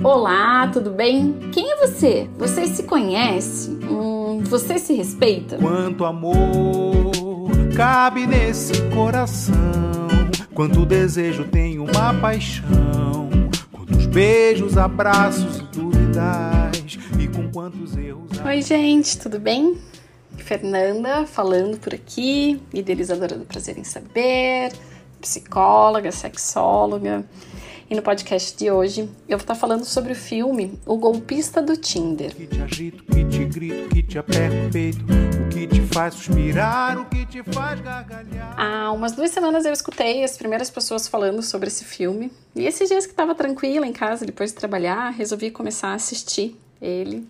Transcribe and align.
Olá, 0.00 0.68
tudo 0.68 0.90
bem? 0.90 1.34
Quem 1.52 1.70
é 1.70 1.86
você? 1.86 2.26
Você 2.38 2.66
se 2.66 2.84
conhece? 2.84 3.68
Hum, 3.82 4.40
você 4.42 4.78
se 4.78 4.94
respeita? 4.94 5.58
Quanto 5.58 6.06
amor 6.06 7.12
cabe 7.76 8.26
nesse 8.26 8.72
coração? 8.88 9.52
Quanto 10.54 10.86
desejo 10.86 11.44
tem 11.44 11.78
uma 11.78 12.14
paixão? 12.22 13.28
Quantos 13.70 14.06
beijos, 14.06 14.78
abraços 14.78 15.58
e 15.58 15.62
dúvidas? 15.64 16.98
E 17.20 17.28
com 17.28 17.50
quantos 17.52 17.94
erros. 17.94 18.30
Oi, 18.42 18.62
gente, 18.62 19.18
tudo 19.18 19.38
bem? 19.38 19.76
Fernanda 20.38 21.26
falando 21.26 21.78
por 21.78 21.92
aqui, 21.92 22.62
idealizadora 22.72 23.36
do 23.36 23.44
Prazer 23.44 23.76
em 23.76 23.84
Saber, 23.84 24.72
psicóloga, 25.20 26.10
sexóloga. 26.10 27.26
E 27.92 27.94
no 27.94 28.00
podcast 28.00 28.56
de 28.56 28.70
hoje 28.70 29.02
eu 29.28 29.36
vou 29.36 29.42
estar 29.42 29.54
falando 29.54 29.84
sobre 29.84 30.14
o 30.14 30.16
filme 30.16 30.80
O 30.86 30.96
Golpista 30.96 31.60
do 31.60 31.76
Tinder. 31.76 32.34
Que 32.34 32.46
te 32.46 32.62
agito, 32.62 33.04
que 33.04 33.22
te 33.26 33.44
grito, 33.44 33.88
que 33.90 34.02
te 34.02 34.18
aperto 34.18 34.66
o 34.66 34.70
peito, 34.72 35.04
o 35.04 35.48
que 35.50 35.66
te 35.66 35.82
faz 35.82 36.14
suspirar, 36.14 36.98
o 36.98 37.04
que 37.04 37.26
te 37.26 37.42
faz 37.42 37.78
gargalhar. 37.82 38.58
Há 38.58 38.90
umas 38.92 39.12
duas 39.12 39.30
semanas 39.30 39.66
eu 39.66 39.74
escutei 39.74 40.24
as 40.24 40.38
primeiras 40.38 40.70
pessoas 40.70 41.06
falando 41.06 41.42
sobre 41.42 41.68
esse 41.68 41.84
filme. 41.84 42.32
E 42.56 42.64
esses 42.64 42.88
dias 42.88 43.04
que 43.04 43.12
estava 43.12 43.34
tranquila 43.34 43.86
em 43.86 43.92
casa 43.92 44.24
depois 44.24 44.52
de 44.52 44.56
trabalhar, 44.56 45.10
resolvi 45.10 45.50
começar 45.50 45.88
a 45.88 45.94
assistir 45.94 46.58
ele. 46.80 47.28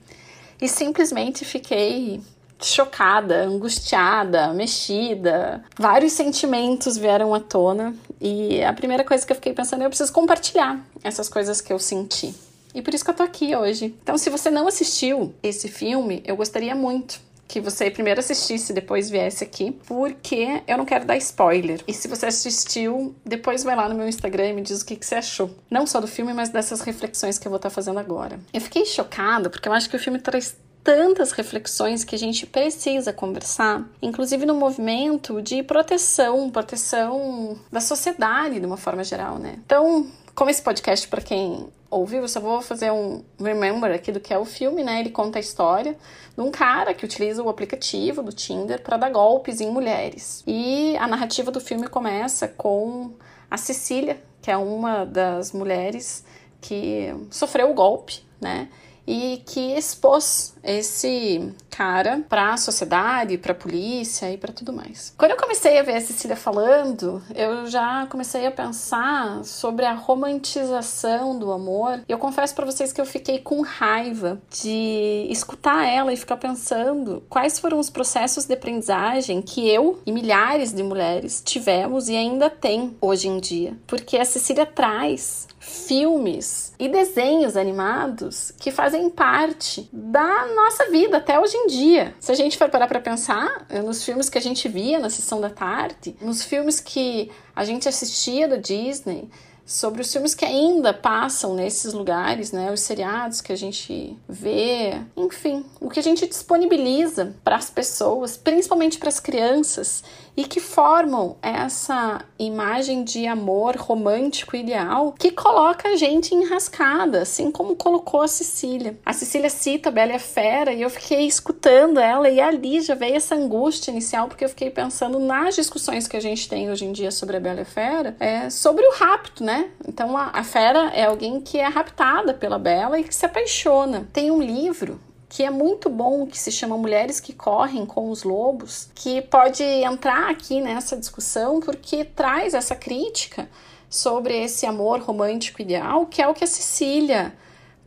E 0.60 0.68
simplesmente 0.68 1.44
fiquei 1.44 2.20
chocada, 2.66 3.44
angustiada, 3.44 4.52
mexida. 4.52 5.64
Vários 5.78 6.12
sentimentos 6.12 6.96
vieram 6.96 7.34
à 7.34 7.40
tona 7.40 7.94
e 8.20 8.62
a 8.62 8.72
primeira 8.72 9.04
coisa 9.04 9.26
que 9.26 9.32
eu 9.32 9.36
fiquei 9.36 9.52
pensando 9.52 9.82
é 9.82 9.86
eu 9.86 9.90
preciso 9.90 10.12
compartilhar 10.12 10.80
essas 11.02 11.28
coisas 11.28 11.60
que 11.60 11.72
eu 11.72 11.78
senti. 11.78 12.34
E 12.74 12.80
por 12.80 12.94
isso 12.94 13.04
que 13.04 13.10
eu 13.10 13.14
tô 13.14 13.22
aqui 13.22 13.54
hoje. 13.54 13.94
Então, 14.02 14.16
se 14.16 14.30
você 14.30 14.50
não 14.50 14.66
assistiu 14.66 15.34
esse 15.42 15.68
filme, 15.68 16.22
eu 16.24 16.36
gostaria 16.36 16.74
muito 16.74 17.20
que 17.52 17.60
você 17.60 17.90
primeiro 17.90 18.18
assistisse 18.18 18.72
depois 18.72 19.10
viesse 19.10 19.44
aqui, 19.44 19.72
porque 19.86 20.62
eu 20.66 20.78
não 20.78 20.86
quero 20.86 21.04
dar 21.04 21.18
spoiler. 21.18 21.82
E 21.86 21.92
se 21.92 22.08
você 22.08 22.24
assistiu, 22.24 23.14
depois 23.26 23.62
vai 23.62 23.76
lá 23.76 23.90
no 23.90 23.94
meu 23.94 24.08
Instagram 24.08 24.48
e 24.48 24.52
me 24.54 24.62
diz 24.62 24.80
o 24.80 24.86
que, 24.86 24.96
que 24.96 25.04
você 25.04 25.16
achou. 25.16 25.50
Não 25.70 25.86
só 25.86 26.00
do 26.00 26.06
filme, 26.06 26.32
mas 26.32 26.48
dessas 26.48 26.80
reflexões 26.80 27.38
que 27.38 27.46
eu 27.46 27.50
vou 27.50 27.56
estar 27.56 27.68
fazendo 27.68 27.98
agora. 27.98 28.40
Eu 28.54 28.60
fiquei 28.62 28.86
chocada 28.86 29.50
porque 29.50 29.68
eu 29.68 29.72
acho 29.74 29.90
que 29.90 29.96
o 29.96 29.98
filme 29.98 30.18
traz 30.18 30.56
tantas 30.82 31.32
reflexões 31.32 32.04
que 32.04 32.14
a 32.14 32.18
gente 32.18 32.46
precisa 32.46 33.12
conversar, 33.12 33.88
inclusive 34.00 34.44
no 34.44 34.54
movimento 34.54 35.40
de 35.40 35.62
proteção, 35.62 36.50
proteção 36.50 37.58
da 37.70 37.80
sociedade 37.80 38.58
de 38.58 38.66
uma 38.66 38.76
forma 38.76 39.04
geral, 39.04 39.38
né? 39.38 39.58
Então, 39.64 40.10
como 40.34 40.50
esse 40.50 40.62
podcast 40.62 41.06
para 41.08 41.20
quem 41.20 41.68
ouviu, 41.90 42.22
eu 42.22 42.28
só 42.28 42.40
vou 42.40 42.62
fazer 42.62 42.90
um 42.90 43.22
remember 43.38 43.92
aqui 43.92 44.10
do 44.10 44.18
que 44.18 44.32
é 44.32 44.38
o 44.38 44.44
filme, 44.44 44.82
né? 44.82 45.00
Ele 45.00 45.10
conta 45.10 45.38
a 45.38 45.40
história 45.40 45.96
de 46.34 46.40
um 46.40 46.50
cara 46.50 46.94
que 46.94 47.04
utiliza 47.04 47.42
o 47.42 47.48
aplicativo 47.48 48.22
do 48.22 48.32
Tinder 48.32 48.82
para 48.82 48.96
dar 48.96 49.10
golpes 49.10 49.60
em 49.60 49.70
mulheres. 49.70 50.42
E 50.46 50.96
a 50.96 51.06
narrativa 51.06 51.50
do 51.50 51.60
filme 51.60 51.86
começa 51.86 52.48
com 52.48 53.12
a 53.50 53.58
Cecília, 53.58 54.22
que 54.40 54.50
é 54.50 54.56
uma 54.56 55.04
das 55.04 55.52
mulheres 55.52 56.24
que 56.60 57.14
sofreu 57.30 57.70
o 57.70 57.74
golpe, 57.74 58.24
né? 58.40 58.68
E 59.06 59.42
que 59.44 59.74
expôs 59.76 60.54
esse 60.62 61.52
cara 61.72 62.22
para 62.28 62.52
a 62.52 62.56
sociedade, 62.58 63.38
para 63.38 63.52
a 63.52 63.54
polícia 63.54 64.30
e 64.30 64.36
para 64.36 64.52
tudo 64.52 64.72
mais. 64.72 65.14
Quando 65.16 65.30
eu 65.30 65.36
comecei 65.36 65.78
a 65.78 65.82
ver 65.82 65.96
a 65.96 66.00
Cecília 66.00 66.36
falando, 66.36 67.22
eu 67.34 67.66
já 67.66 68.06
comecei 68.08 68.46
a 68.46 68.50
pensar 68.50 69.42
sobre 69.44 69.86
a 69.86 69.94
romantização 69.94 71.38
do 71.38 71.50
amor. 71.50 72.00
E 72.06 72.12
eu 72.12 72.18
confesso 72.18 72.54
para 72.54 72.66
vocês 72.66 72.92
que 72.92 73.00
eu 73.00 73.06
fiquei 73.06 73.38
com 73.38 73.62
raiva 73.62 74.40
de 74.50 75.26
escutar 75.30 75.88
ela 75.88 76.12
e 76.12 76.16
ficar 76.16 76.36
pensando 76.36 77.22
quais 77.28 77.58
foram 77.58 77.78
os 77.78 77.88
processos 77.88 78.44
de 78.44 78.52
aprendizagem 78.52 79.40
que 79.40 79.68
eu 79.68 80.00
e 80.04 80.12
milhares 80.12 80.72
de 80.72 80.82
mulheres 80.82 81.42
tivemos 81.44 82.08
e 82.08 82.16
ainda 82.16 82.50
tem 82.50 82.94
hoje 83.00 83.28
em 83.28 83.40
dia. 83.40 83.76
Porque 83.86 84.18
a 84.18 84.24
Cecília 84.24 84.66
traz 84.66 85.48
filmes 85.58 86.72
e 86.78 86.88
desenhos 86.88 87.56
animados 87.56 88.52
que 88.58 88.72
fazem 88.72 89.08
parte 89.08 89.88
da 89.92 90.46
nossa 90.54 90.90
vida 90.90 91.18
até 91.18 91.38
hoje 91.38 91.56
em 91.56 91.61
dia. 91.66 92.14
Se 92.20 92.32
a 92.32 92.34
gente 92.34 92.56
for 92.56 92.68
parar 92.68 92.86
para 92.86 93.00
pensar 93.00 93.66
nos 93.84 94.04
filmes 94.04 94.28
que 94.28 94.38
a 94.38 94.40
gente 94.40 94.68
via 94.68 94.98
na 94.98 95.10
sessão 95.10 95.40
da 95.40 95.50
tarde, 95.50 96.16
nos 96.20 96.42
filmes 96.42 96.80
que 96.80 97.30
a 97.54 97.64
gente 97.64 97.88
assistia 97.88 98.48
da 98.48 98.56
Disney, 98.56 99.28
sobre 99.64 100.02
os 100.02 100.12
filmes 100.12 100.34
que 100.34 100.44
ainda 100.44 100.92
passam 100.92 101.54
nesses 101.54 101.92
lugares, 101.92 102.52
né? 102.52 102.70
Os 102.72 102.80
seriados 102.80 103.40
que 103.40 103.52
a 103.52 103.56
gente 103.56 104.16
vê, 104.28 105.00
enfim, 105.16 105.64
o 105.80 105.88
que 105.88 106.00
a 106.00 106.02
gente 106.02 106.26
disponibiliza 106.26 107.34
para 107.44 107.56
as 107.56 107.70
pessoas, 107.70 108.36
principalmente 108.36 108.98
para 108.98 109.08
as 109.08 109.20
crianças, 109.20 110.02
e 110.36 110.44
que 110.44 110.60
formam 110.60 111.36
essa 111.42 112.24
imagem 112.38 113.04
de 113.04 113.26
amor 113.26 113.76
romântico 113.76 114.56
ideal 114.56 115.14
que 115.18 115.30
coloca 115.30 115.88
a 115.88 115.96
gente 115.96 116.34
enrascada, 116.34 117.22
assim 117.22 117.50
como 117.50 117.76
colocou 117.76 118.22
a 118.22 118.28
Cecília. 118.28 118.98
A 119.04 119.12
Cecília 119.12 119.50
cita 119.50 119.88
a 119.88 119.92
Bela 119.92 120.12
e 120.12 120.16
a 120.16 120.18
Fera 120.18 120.72
e 120.72 120.82
eu 120.82 120.90
fiquei 120.90 121.26
escutando 121.26 122.00
ela 122.00 122.28
e 122.28 122.40
ali 122.40 122.80
já 122.80 122.94
veio 122.94 123.16
essa 123.16 123.34
angústia 123.34 123.90
inicial 123.90 124.28
porque 124.28 124.44
eu 124.44 124.48
fiquei 124.48 124.70
pensando 124.70 125.18
nas 125.18 125.54
discussões 125.54 126.08
que 126.08 126.16
a 126.16 126.20
gente 126.20 126.48
tem 126.48 126.70
hoje 126.70 126.84
em 126.84 126.92
dia 126.92 127.10
sobre 127.10 127.36
a 127.36 127.40
Bela 127.40 127.60
e 127.60 127.62
a 127.62 127.66
Fera, 127.66 128.16
é, 128.18 128.48
sobre 128.48 128.86
o 128.86 128.92
rapto, 128.92 129.44
né? 129.44 129.70
Então 129.86 130.16
a, 130.16 130.30
a 130.32 130.44
Fera 130.44 130.90
é 130.94 131.04
alguém 131.04 131.40
que 131.40 131.58
é 131.58 131.68
raptada 131.68 132.32
pela 132.32 132.58
Bela 132.58 132.98
e 132.98 133.04
que 133.04 133.14
se 133.14 133.26
apaixona. 133.26 134.08
Tem 134.12 134.30
um 134.30 134.42
livro 134.42 135.00
que 135.32 135.42
é 135.42 135.48
muito 135.48 135.88
bom, 135.88 136.26
que 136.26 136.38
se 136.38 136.52
chama 136.52 136.76
Mulheres 136.76 137.18
que 137.18 137.32
Correm 137.32 137.86
com 137.86 138.10
os 138.10 138.22
Lobos, 138.22 138.90
que 138.94 139.22
pode 139.22 139.62
entrar 139.62 140.30
aqui 140.30 140.60
nessa 140.60 140.94
discussão 140.94 141.58
porque 141.58 142.04
traz 142.04 142.52
essa 142.52 142.76
crítica 142.76 143.48
sobre 143.88 144.36
esse 144.44 144.66
amor 144.66 145.00
romântico 145.00 145.62
ideal, 145.62 146.04
que 146.04 146.20
é 146.20 146.28
o 146.28 146.34
que 146.34 146.44
a 146.44 146.46
Cecília 146.46 147.34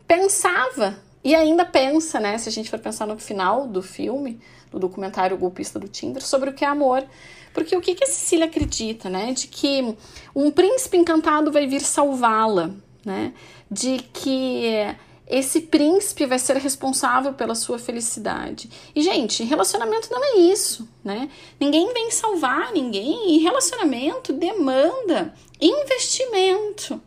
pensava 0.07 0.97
e 1.23 1.35
ainda 1.35 1.63
pensa, 1.63 2.19
né? 2.19 2.35
Se 2.39 2.49
a 2.49 2.51
gente 2.51 2.67
for 2.67 2.79
pensar 2.79 3.05
no 3.05 3.19
final 3.19 3.67
do 3.67 3.83
filme, 3.83 4.41
do 4.71 4.79
documentário 4.79 5.37
Golpista 5.37 5.77
do 5.77 5.87
Tinder, 5.87 6.23
sobre 6.23 6.49
o 6.49 6.53
que 6.53 6.65
é 6.65 6.67
amor. 6.67 7.03
Porque 7.53 7.77
o 7.77 7.81
que, 7.81 7.93
que 7.93 8.05
a 8.05 8.07
Cecília 8.07 8.47
acredita, 8.47 9.07
né? 9.07 9.33
De 9.33 9.45
que 9.45 9.95
um 10.35 10.49
príncipe 10.49 10.97
encantado 10.97 11.51
vai 11.51 11.67
vir 11.67 11.81
salvá-la, 11.81 12.71
né? 13.05 13.33
De 13.69 13.99
que 13.99 14.95
esse 15.27 15.61
príncipe 15.61 16.25
vai 16.25 16.37
ser 16.37 16.57
responsável 16.57 17.33
pela 17.33 17.55
sua 17.55 17.79
felicidade. 17.79 18.69
E, 18.95 19.01
gente, 19.01 19.43
relacionamento 19.43 20.09
não 20.11 20.23
é 20.23 20.37
isso, 20.37 20.87
né? 21.03 21.29
Ninguém 21.59 21.91
vem 21.93 22.11
salvar 22.11 22.71
ninguém 22.71 23.35
e 23.35 23.39
relacionamento 23.39 24.31
demanda 24.33 25.33
investimento. 25.59 27.01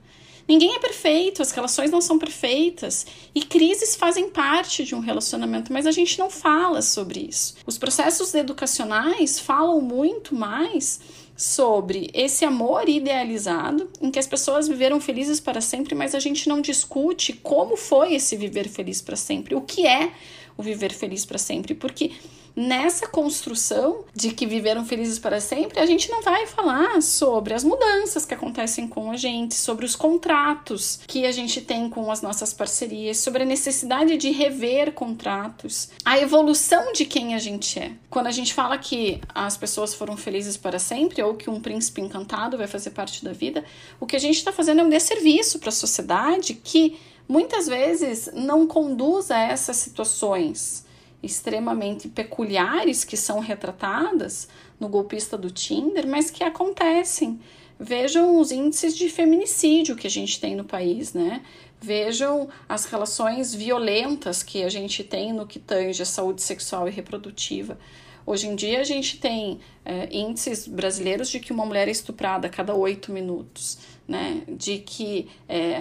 Ninguém 0.49 0.75
é 0.75 0.79
perfeito, 0.79 1.43
as 1.43 1.51
relações 1.51 1.91
não 1.91 2.01
são 2.01 2.19
perfeitas 2.19 3.07
e 3.35 3.43
crises 3.43 3.95
fazem 3.95 4.31
parte 4.31 4.83
de 4.83 4.95
um 4.95 5.01
relacionamento, 5.01 5.71
mas 5.71 5.87
a 5.87 5.91
gente 5.91 6.19
não 6.19 6.31
fala 6.31 6.81
sobre 6.81 7.21
isso. 7.21 7.57
Os 7.67 7.77
processos 7.77 8.35
educacionais 8.35 9.39
falam 9.39 9.79
muito 9.83 10.35
mais 10.35 11.01
sobre 11.39 12.11
esse 12.13 12.45
amor 12.45 12.89
idealizado, 12.89 13.89
em 14.03 14.11
que 14.11 14.19
as 14.19 14.27
pessoas 14.27 14.67
viveram 14.67 15.01
felizes 15.01 15.39
para 15.39 15.61
sempre, 15.61 15.95
mas 15.95 16.13
a 16.13 16.19
gente 16.19 16.49
não 16.49 16.61
discute 16.61 17.33
como 17.33 17.77
foi 17.77 18.15
esse 18.15 18.37
viver 18.37 18.69
feliz 18.69 19.01
para 19.01 19.15
sempre, 19.15 19.55
o 19.55 19.61
que 19.61 19.87
é 19.87 20.11
o 20.57 20.63
viver 20.65 20.93
feliz 20.93 21.25
para 21.25 21.39
sempre, 21.39 21.77
porque 21.77 22.11
nessa 22.59 23.07
construção 23.07 24.05
de 24.13 24.33
que 24.33 24.45
viveram 24.45 24.85
felizes 24.85 25.17
para 25.17 25.41
sempre, 25.41 25.79
a 25.79 25.87
gente 25.87 26.11
não 26.11 26.23
vai 26.23 26.45
falar 26.45 27.01
sobre 27.01 27.55
as 27.55 27.63
mudanças 27.63 28.25
que 28.25 28.35
acontecem 28.35 28.89
com 28.89 29.13
a 29.13 29.17
gente, 29.17 29.55
sobre 29.55 29.87
os 29.87 29.95
contratos 29.95 30.99
que 31.07 31.25
a 31.25 31.31
gente 31.31 31.61
tem 31.61 31.89
com 31.89 32.11
as 32.11 32.21
nossas 32.21 32.53
parcerias, 32.53 33.19
sobre 33.19 33.45
a 33.45 33.47
necessidade 33.47 34.17
de 34.17 34.33
rever 34.33 34.93
contratos, 34.93 35.91
a 36.05 36.19
evolução 36.19 36.93
de 36.93 37.05
quem 37.05 37.37
a 37.37 37.39
gente 37.39 37.79
é. 37.79 37.93
Quando 38.11 38.27
a 38.27 38.33
gente 38.33 38.53
fala 38.53 38.77
que 38.77 39.21
as 39.33 39.57
pessoas 39.57 39.95
foram 39.95 40.17
felizes 40.17 40.57
para 40.57 40.81
sempre 40.81 41.23
ou 41.23 41.35
que 41.35 41.49
um 41.49 41.61
príncipe 41.61 42.01
encantado 42.01 42.59
vai 42.59 42.67
fazer 42.67 42.91
parte 42.91 43.25
da 43.25 43.33
vida, 43.33 43.65
o 44.01 44.07
que 44.07 44.17
a 44.17 44.21
gente 44.21 44.37
está 44.37 44.51
fazendo 44.51 44.81
é 44.81 44.85
um 44.85 44.91
desserviço 44.91 45.61
para 45.61 45.69
a 45.69 45.73
sociedade 45.73 46.55
que 46.55 46.99
muitas 47.29 47.69
vezes 47.69 48.29
não 48.35 48.67
conduz 48.67 49.31
a 49.31 49.39
essas 49.39 49.77
situações 49.77 50.88
extremamente 51.23 52.09
peculiares 52.09 53.05
que 53.05 53.17
são 53.17 53.41
retratadas 53.41 54.49
no 54.79 54.89
golpista 54.89 55.37
do 55.37 55.51
Tinder, 55.51 56.07
mas 56.07 56.31
que 56.31 56.45
acontecem. 56.45 57.41
Vejam 57.79 58.39
os 58.41 58.51
índices 58.51 58.97
de 58.97 59.09
feminicídio 59.09 59.97
que 59.97 60.07
a 60.07 60.11
gente 60.11 60.41
tem 60.41 60.57
no 60.57 60.65
país, 60.65 61.13
né? 61.13 61.43
Vejam 61.81 62.49
as 62.69 62.87
relações 62.87 63.55
violentas 63.55 64.43
que 64.43 64.65
a 64.65 64.69
gente 64.69 65.05
tem 65.05 65.33
no 65.33 65.47
que 65.47 65.61
tange 65.61 66.03
a 66.03 66.07
saúde 66.07 66.43
sexual 66.43 66.89
e 66.89 66.91
reprodutiva. 66.91 67.79
Hoje 68.27 68.49
em 68.49 68.57
dia 68.57 68.81
a 68.81 68.85
gente 68.85 69.19
tem 69.19 69.61
é, 69.85 70.09
índices 70.11 70.67
brasileiros 70.67 71.31
de 71.31 71.41
que 71.41 71.53
uma 71.53 71.65
mulher 71.65 71.89
é 71.89 71.91
estuprada 71.91 72.49
a 72.49 72.51
cada 72.51 72.75
oito 72.75 73.13
minutos, 73.13 73.79
né? 74.07 74.43
De 74.49 74.79
que 74.79 75.29
é, 75.49 75.79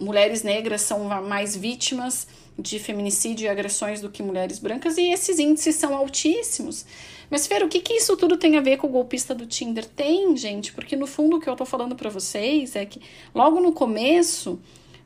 mulheres 0.00 0.42
negras 0.42 0.80
são 0.80 1.04
mais 1.04 1.56
vítimas 1.56 2.26
de 2.58 2.78
feminicídio 2.78 3.44
e 3.44 3.48
agressões 3.48 4.00
do 4.00 4.10
que 4.10 4.22
mulheres 4.22 4.58
brancas, 4.58 4.98
e 4.98 5.10
esses 5.12 5.38
índices 5.38 5.76
são 5.76 5.94
altíssimos. 5.94 6.84
Mas, 7.30 7.46
Fer, 7.46 7.62
o 7.62 7.68
que, 7.68 7.80
que 7.80 7.94
isso 7.94 8.16
tudo 8.16 8.36
tem 8.36 8.56
a 8.56 8.60
ver 8.60 8.78
com 8.78 8.86
o 8.86 8.90
golpista 8.90 9.34
do 9.34 9.46
Tinder? 9.46 9.84
Tem, 9.84 10.36
gente, 10.36 10.72
porque 10.72 10.96
no 10.96 11.06
fundo 11.06 11.36
o 11.36 11.40
que 11.40 11.48
eu 11.48 11.54
tô 11.54 11.64
falando 11.64 11.94
para 11.94 12.10
vocês 12.10 12.74
é 12.74 12.84
que 12.84 13.00
logo 13.34 13.60
no 13.60 13.72
começo 13.72 14.58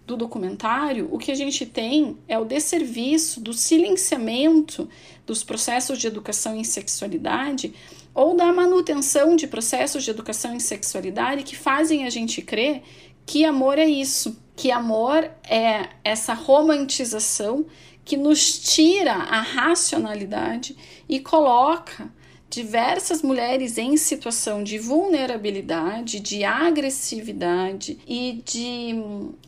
do 0.06 0.16
documentário, 0.16 1.08
o 1.12 1.18
que 1.18 1.30
a 1.30 1.34
gente 1.34 1.66
tem 1.66 2.16
é 2.26 2.38
o 2.38 2.44
desserviço 2.44 3.40
do 3.40 3.52
silenciamento 3.52 4.88
dos 5.26 5.44
processos 5.44 5.98
de 5.98 6.06
educação 6.06 6.56
em 6.56 6.64
sexualidade 6.64 7.72
ou 8.14 8.36
da 8.36 8.52
manutenção 8.52 9.36
de 9.36 9.46
processos 9.46 10.02
de 10.04 10.10
educação 10.10 10.54
em 10.54 10.60
sexualidade 10.60 11.44
que 11.44 11.56
fazem 11.56 12.04
a 12.04 12.10
gente 12.10 12.42
crer 12.42 12.82
que 13.24 13.44
amor 13.44 13.78
é 13.78 13.86
isso, 13.86 14.36
que 14.54 14.70
amor 14.70 15.30
é 15.48 15.88
essa 16.04 16.34
romantização 16.34 17.66
que 18.04 18.16
nos 18.16 18.58
tira 18.58 19.12
a 19.12 19.40
racionalidade 19.40 20.76
e 21.08 21.20
coloca 21.20 22.10
diversas 22.52 23.22
mulheres 23.22 23.78
em 23.78 23.96
situação 23.96 24.62
de 24.62 24.78
vulnerabilidade, 24.78 26.20
de 26.20 26.44
agressividade 26.44 27.98
e 28.06 28.42
de 28.44 28.94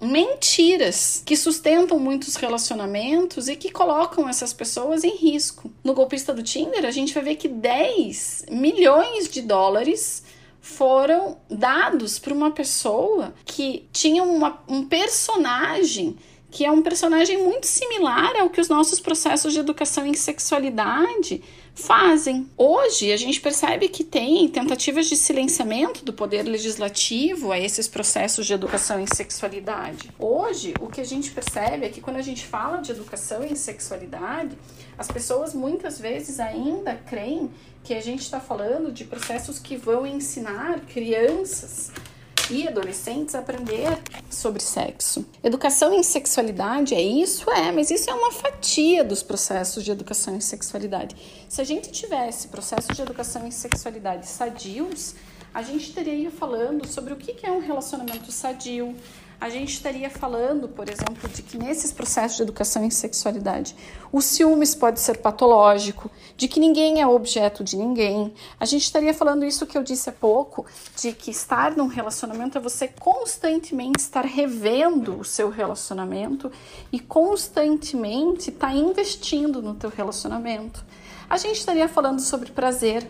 mentiras 0.01 1.23
que 1.27 1.37
sustentam 1.37 1.99
muitos 1.99 2.37
relacionamentos 2.37 3.47
e 3.47 3.57
que 3.57 3.71
colocam 3.71 4.27
essas 4.27 4.55
pessoas 4.55 5.05
em 5.05 5.17
risco. 5.17 5.71
No 5.85 5.93
golpista 5.93 6.33
do 6.33 6.43
Tinder, 6.43 6.87
a 6.87 6.91
gente 6.91 7.13
vai 7.13 7.23
ver 7.23 7.35
que 7.35 7.47
10 7.47 8.47
milhões 8.51 9.29
de 9.29 9.43
dólares 9.43 10.23
foram 10.65 11.37
dados 11.51 12.19
para 12.19 12.33
uma 12.33 12.51
pessoa 12.51 13.35
que 13.45 13.87
tinha 13.93 14.23
uma, 14.25 14.63
um 14.67 14.87
personagem 14.87 16.17
que 16.55 16.65
é 16.65 16.71
um 16.71 16.83
personagem 16.83 17.43
muito 17.43 17.67
similar 17.67 18.37
ao 18.37 18.49
que 18.49 18.61
os 18.61 18.69
nossos 18.69 19.01
processos 19.01 19.53
de 19.53 19.59
educação 19.59 20.07
em 20.07 20.15
sexualidade 20.15 21.43
fazem. 21.75 22.49
Hoje, 22.57 23.11
a 23.11 23.17
gente 23.17 23.41
percebe 23.41 23.89
que 23.89 24.05
tem 24.05 24.49
tentativas 24.49 25.09
de 25.09 25.17
silenciamento 25.17 26.05
do 26.05 26.13
poder 26.13 26.45
legislativo 26.45 27.51
a 27.51 27.59
esses 27.59 27.89
processos 27.89 28.47
de 28.47 28.53
educação 28.53 29.01
em 29.01 29.07
sexualidade. 29.13 30.09
Hoje, 30.17 30.75
o 30.81 30.87
que 30.87 31.01
a 31.01 31.05
gente 31.05 31.33
percebe 31.33 31.87
é 31.87 31.89
que 31.89 32.01
quando 32.01 32.19
a 32.19 32.23
gente 32.23 32.47
fala 32.47 32.77
de 32.77 32.93
educação 32.93 33.43
em 33.43 33.57
sexualidade, 33.57 34.57
as 34.97 35.09
pessoas 35.09 35.55
muitas 35.55 35.99
vezes 35.99 36.39
ainda 36.39 36.95
creem 36.95 37.51
que 37.83 37.93
a 37.93 38.01
gente 38.01 38.21
está 38.21 38.39
falando 38.39 38.93
de 38.93 39.05
processos 39.05 39.59
que 39.59 39.77
vão 39.77 40.07
ensinar 40.07 40.83
crianças 40.83 41.91
e 42.51 42.69
adolescentes 42.69 43.35
aprender 43.35 43.99
sobre 44.31 44.63
sexo. 44.63 45.25
Educação 45.43 45.93
em 45.93 46.03
sexualidade 46.03 46.95
é 46.95 47.03
isso? 47.03 47.51
É, 47.51 47.73
mas 47.73 47.91
isso 47.91 48.11
é 48.11 48.15
uma 48.15 48.33
fatia 48.33 49.03
dos 49.03 49.23
processos 49.23 49.85
de 49.85 49.91
educação 49.91 50.37
em 50.37 50.41
sexualidade. 50.41 51.17
Se 51.49 51.61
a 51.61 51.65
gente 51.65 51.91
tivesse 51.91 52.49
processos 52.49 52.95
de 52.95 53.03
educação 53.03 53.47
em 53.47 53.51
sexualidade 53.51 54.27
sadios, 54.27 55.15
a 55.55 55.63
gente 55.63 55.89
estaria 55.89 56.31
falando 56.31 56.87
sobre 56.87 57.13
o 57.13 57.17
que 57.17 57.47
é 57.47 57.51
um 57.51 57.61
relacionamento 57.61 58.33
sadio, 58.33 58.95
a 59.45 59.51
gente 59.51 59.75
estaria 59.75 60.09
falando, 60.09 60.71
por 60.71 60.89
exemplo, 60.89 61.29
de 61.29 61.43
que 61.43 61.59
nesses 61.59 61.93
processos 61.93 62.39
de 62.39 62.45
educação 62.45 62.83
em 62.83 62.89
sexualidade, 62.89 63.77
o 64.11 64.23
ciúmes 64.23 64.75
pode 64.75 65.01
ser 65.01 65.19
patológico, 65.19 66.11
de 66.35 66.49
que 66.49 66.59
ninguém 66.59 67.03
é 67.03 67.07
objeto 67.07 67.63
de 67.63 67.77
ninguém. 67.77 68.33
A 68.59 68.65
gente 68.65 68.85
estaria 68.85 69.13
falando 69.13 69.45
isso 69.45 69.67
que 69.67 69.77
eu 69.77 69.83
disse 69.83 70.09
há 70.09 70.13
pouco, 70.15 70.65
de 70.97 71.13
que 71.13 71.31
estar 71.31 71.77
num 71.77 71.89
relacionamento 71.89 72.57
é 72.57 72.61
você 72.61 72.89
constantemente 72.89 74.01
estar 74.01 74.25
revendo 74.25 75.21
o 75.21 75.25
seu 75.27 75.51
relacionamento 75.51 76.51
e 76.91 76.99
constantemente 76.99 78.49
estar 78.49 78.69
tá 78.69 78.75
investindo 78.75 79.61
no 79.61 79.75
teu 79.75 79.91
relacionamento. 79.91 80.83
A 81.29 81.37
gente 81.37 81.59
estaria 81.59 81.87
falando 81.87 82.21
sobre 82.21 82.51
prazer, 82.51 83.07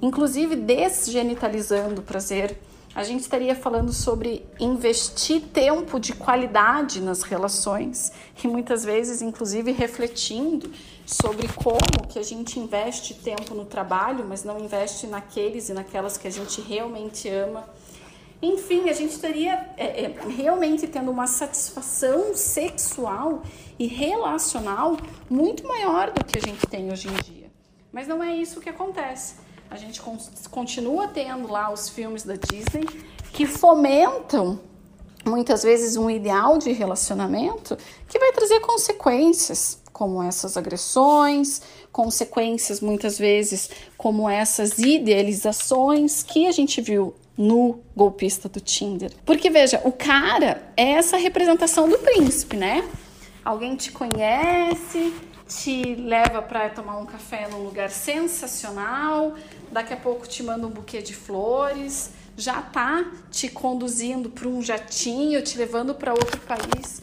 inclusive 0.00 0.54
desgenitalizando 0.54 2.02
o 2.02 2.04
prazer 2.04 2.56
a 2.94 3.02
gente 3.02 3.20
estaria 3.20 3.54
falando 3.54 3.92
sobre 3.92 4.44
investir 4.60 5.40
tempo 5.40 5.98
de 5.98 6.12
qualidade 6.12 7.00
nas 7.00 7.22
relações 7.22 8.12
e 8.42 8.46
muitas 8.46 8.84
vezes, 8.84 9.22
inclusive, 9.22 9.72
refletindo 9.72 10.70
sobre 11.06 11.48
como 11.48 12.06
que 12.08 12.18
a 12.18 12.22
gente 12.22 12.60
investe 12.60 13.14
tempo 13.14 13.54
no 13.54 13.64
trabalho, 13.64 14.26
mas 14.28 14.44
não 14.44 14.58
investe 14.58 15.06
naqueles 15.06 15.70
e 15.70 15.72
naquelas 15.72 16.18
que 16.18 16.28
a 16.28 16.30
gente 16.30 16.60
realmente 16.60 17.28
ama. 17.30 17.64
Enfim, 18.42 18.90
a 18.90 18.92
gente 18.92 19.12
estaria 19.12 19.70
é, 19.76 20.04
é, 20.04 20.14
realmente 20.28 20.86
tendo 20.86 21.10
uma 21.10 21.26
satisfação 21.26 22.34
sexual 22.34 23.42
e 23.78 23.86
relacional 23.86 24.98
muito 25.30 25.66
maior 25.66 26.10
do 26.10 26.24
que 26.24 26.38
a 26.38 26.42
gente 26.42 26.66
tem 26.66 26.92
hoje 26.92 27.08
em 27.08 27.14
dia. 27.22 27.50
Mas 27.90 28.06
não 28.06 28.22
é 28.22 28.34
isso 28.34 28.60
que 28.60 28.68
acontece 28.68 29.36
a 29.72 29.76
gente 29.76 30.02
continua 30.50 31.08
tendo 31.08 31.50
lá 31.50 31.72
os 31.72 31.88
filmes 31.88 32.24
da 32.24 32.34
Disney 32.34 32.86
que 33.32 33.46
fomentam 33.46 34.60
muitas 35.24 35.62
vezes 35.62 35.96
um 35.96 36.10
ideal 36.10 36.58
de 36.58 36.72
relacionamento 36.72 37.78
que 38.06 38.18
vai 38.18 38.32
trazer 38.32 38.60
consequências, 38.60 39.80
como 39.90 40.22
essas 40.22 40.58
agressões, 40.58 41.62
consequências 41.90 42.80
muitas 42.80 43.18
vezes 43.18 43.70
como 43.96 44.28
essas 44.28 44.78
idealizações 44.78 46.22
que 46.22 46.46
a 46.46 46.52
gente 46.52 46.82
viu 46.82 47.14
no 47.34 47.80
golpista 47.96 48.50
do 48.50 48.60
Tinder. 48.60 49.10
Porque 49.24 49.48
veja, 49.48 49.80
o 49.84 49.92
cara 49.92 50.70
é 50.76 50.90
essa 50.92 51.16
representação 51.16 51.88
do 51.88 51.96
príncipe, 51.96 52.58
né? 52.58 52.86
Alguém 53.42 53.74
te 53.74 53.90
conhece, 53.90 55.14
te 55.48 55.94
leva 55.94 56.42
para 56.42 56.68
tomar 56.70 56.98
um 56.98 57.06
café 57.06 57.48
num 57.48 57.64
lugar 57.64 57.90
sensacional, 57.90 59.34
daqui 59.72 59.92
a 59.92 59.96
pouco 59.96 60.26
te 60.26 60.42
manda 60.42 60.66
um 60.66 60.70
buquê 60.70 61.02
de 61.02 61.14
flores, 61.14 62.10
já 62.36 62.60
tá 62.62 63.04
te 63.30 63.48
conduzindo 63.48 64.30
para 64.30 64.48
um 64.48 64.62
jatinho, 64.62 65.42
te 65.42 65.58
levando 65.58 65.94
para 65.94 66.12
outro 66.12 66.40
país. 66.40 67.02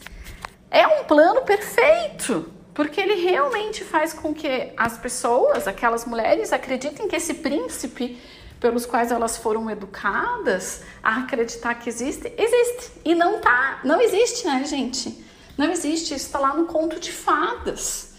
É 0.72 0.88
um 0.88 1.04
plano 1.04 1.42
perfeito, 1.42 2.52
porque 2.74 3.02
ele 3.02 3.16
realmente 3.16 3.84
faz 3.84 4.14
com 4.14 4.34
que 4.34 4.72
as 4.78 4.98
pessoas, 4.98 5.68
aquelas 5.68 6.06
mulheres, 6.06 6.54
acreditem 6.54 7.08
que 7.08 7.16
esse 7.16 7.36
príncipe 7.36 8.22
pelos 8.60 8.86
quais 8.86 9.12
elas 9.12 9.38
foram 9.38 9.70
educadas 9.70 10.84
a 11.02 11.20
acreditar 11.20 11.76
que 11.76 11.90
existe, 11.90 12.34
existe. 12.38 12.92
E 13.06 13.16
não 13.16 13.40
tá, 13.40 13.80
não 13.84 14.02
existe, 14.02 14.46
né, 14.46 14.64
gente? 14.66 15.26
Não 15.58 15.72
existe, 15.72 16.14
isso 16.14 16.28
está 16.28 16.40
lá 16.40 16.54
no 16.54 16.66
conto 16.66 17.00
de 17.00 17.12
fadas 17.12 18.10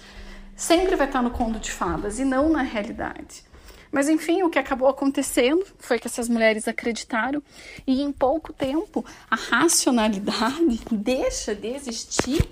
sempre 0.61 0.95
vai 0.95 1.07
estar 1.07 1.23
no 1.23 1.31
conto 1.31 1.59
de 1.59 1.73
fadas 1.73 2.19
e 2.19 2.25
não 2.25 2.51
na 2.51 2.61
realidade. 2.61 3.43
Mas 3.91 4.09
enfim, 4.09 4.43
o 4.43 4.51
que 4.51 4.59
acabou 4.59 4.89
acontecendo 4.89 5.67
foi 5.79 5.99
que 5.99 6.07
essas 6.07 6.29
mulheres 6.29 6.69
acreditaram 6.69 7.43
e 7.87 8.01
em 8.01 8.13
pouco 8.13 8.53
tempo 8.53 9.05
a 9.31 9.37
racionalidade 9.37 10.81
deixa 10.93 11.55
de 11.55 11.69
existir 11.69 12.49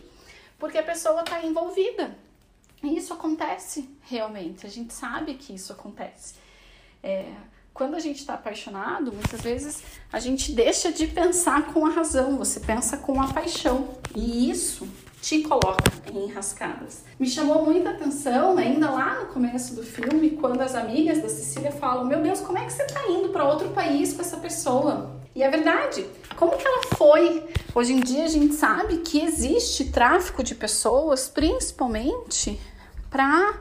porque 0.59 0.79
a 0.79 0.83
pessoa 0.83 1.21
está 1.21 1.45
envolvida. 1.45 2.17
E 2.83 2.97
isso 2.97 3.13
acontece 3.13 3.89
realmente, 4.03 4.67
a 4.67 4.69
gente 4.69 4.93
sabe 4.93 5.35
que 5.35 5.55
isso 5.55 5.73
acontece. 5.73 6.35
É, 7.03 7.33
quando 7.73 7.95
a 7.95 8.01
gente 8.01 8.19
está 8.19 8.35
apaixonado, 8.35 9.13
muitas 9.13 9.41
vezes 9.41 9.83
a 10.13 10.19
gente 10.19 10.53
deixa 10.53 10.91
de 10.91 11.07
pensar 11.07 11.73
com 11.73 11.87
a 11.87 11.91
razão, 11.91 12.37
você 12.37 12.59
pensa 12.59 12.97
com 12.97 13.21
a 13.21 13.33
paixão. 13.33 13.97
E 14.17 14.51
isso 14.51 14.89
te 15.21 15.43
coloca 15.43 15.85
em 16.13 16.25
enrascadas. 16.25 17.05
Me 17.19 17.29
chamou 17.29 17.65
muita 17.65 17.91
atenção, 17.91 18.57
ainda 18.57 18.91
lá 18.91 19.21
no 19.21 19.27
começo 19.27 19.75
do 19.75 19.83
filme, 19.83 20.31
quando 20.31 20.61
as 20.61 20.75
amigas 20.75 21.21
da 21.21 21.29
Cecília 21.29 21.73
falam: 21.73 22.05
Meu 22.05 22.23
Deus, 22.23 22.41
como 22.41 22.59
é 22.59 22.65
que 22.65 22.73
você 22.73 22.85
está 22.85 23.07
indo 23.09 23.29
para 23.31 23.45
outro 23.45 23.69
país 23.71 24.13
com 24.13 24.21
essa 24.21 24.37
pessoa? 24.37 25.19
E 25.35 25.43
é 25.43 25.49
verdade. 25.49 26.07
Como 26.37 26.57
que 26.57 26.67
ela 26.67 26.83
foi? 26.97 27.49
Hoje 27.75 27.93
em 27.93 28.01
dia 28.01 28.25
a 28.25 28.29
gente 28.29 28.55
sabe 28.55 28.99
que 28.99 29.21
existe 29.21 29.91
tráfico 29.91 30.43
de 30.43 30.55
pessoas, 30.55 31.29
principalmente 31.29 32.61
para 33.11 33.59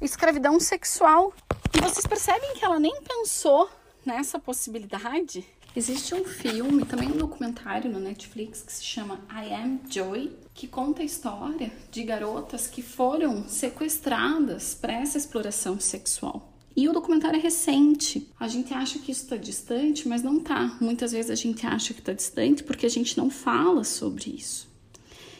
escravidão 0.00 0.58
sexual. 0.58 1.32
E 1.76 1.80
vocês 1.80 2.06
percebem 2.06 2.54
que 2.54 2.64
ela 2.64 2.80
nem 2.80 3.02
pensou 3.02 3.68
nessa 4.04 4.38
possibilidade? 4.38 5.46
Existe 5.74 6.16
um 6.16 6.24
filme, 6.24 6.84
também 6.84 7.12
um 7.12 7.16
documentário 7.16 7.88
no 7.88 8.00
Netflix 8.00 8.60
que 8.60 8.72
se 8.72 8.84
chama 8.84 9.20
I 9.30 9.54
Am 9.54 9.80
Joy, 9.88 10.36
que 10.52 10.66
conta 10.66 11.02
a 11.02 11.04
história 11.04 11.72
de 11.92 12.02
garotas 12.02 12.66
que 12.66 12.82
foram 12.82 13.48
sequestradas 13.48 14.74
para 14.74 14.94
essa 14.94 15.16
exploração 15.16 15.78
sexual. 15.78 16.52
E 16.76 16.88
o 16.88 16.92
documentário 16.92 17.38
é 17.38 17.40
recente. 17.40 18.28
A 18.38 18.48
gente 18.48 18.74
acha 18.74 18.98
que 18.98 19.12
isso 19.12 19.22
está 19.22 19.36
distante, 19.36 20.08
mas 20.08 20.24
não 20.24 20.38
está. 20.38 20.76
Muitas 20.80 21.12
vezes 21.12 21.30
a 21.30 21.36
gente 21.36 21.64
acha 21.64 21.94
que 21.94 22.00
está 22.00 22.12
distante 22.12 22.64
porque 22.64 22.86
a 22.86 22.90
gente 22.90 23.16
não 23.16 23.30
fala 23.30 23.84
sobre 23.84 24.30
isso. 24.30 24.68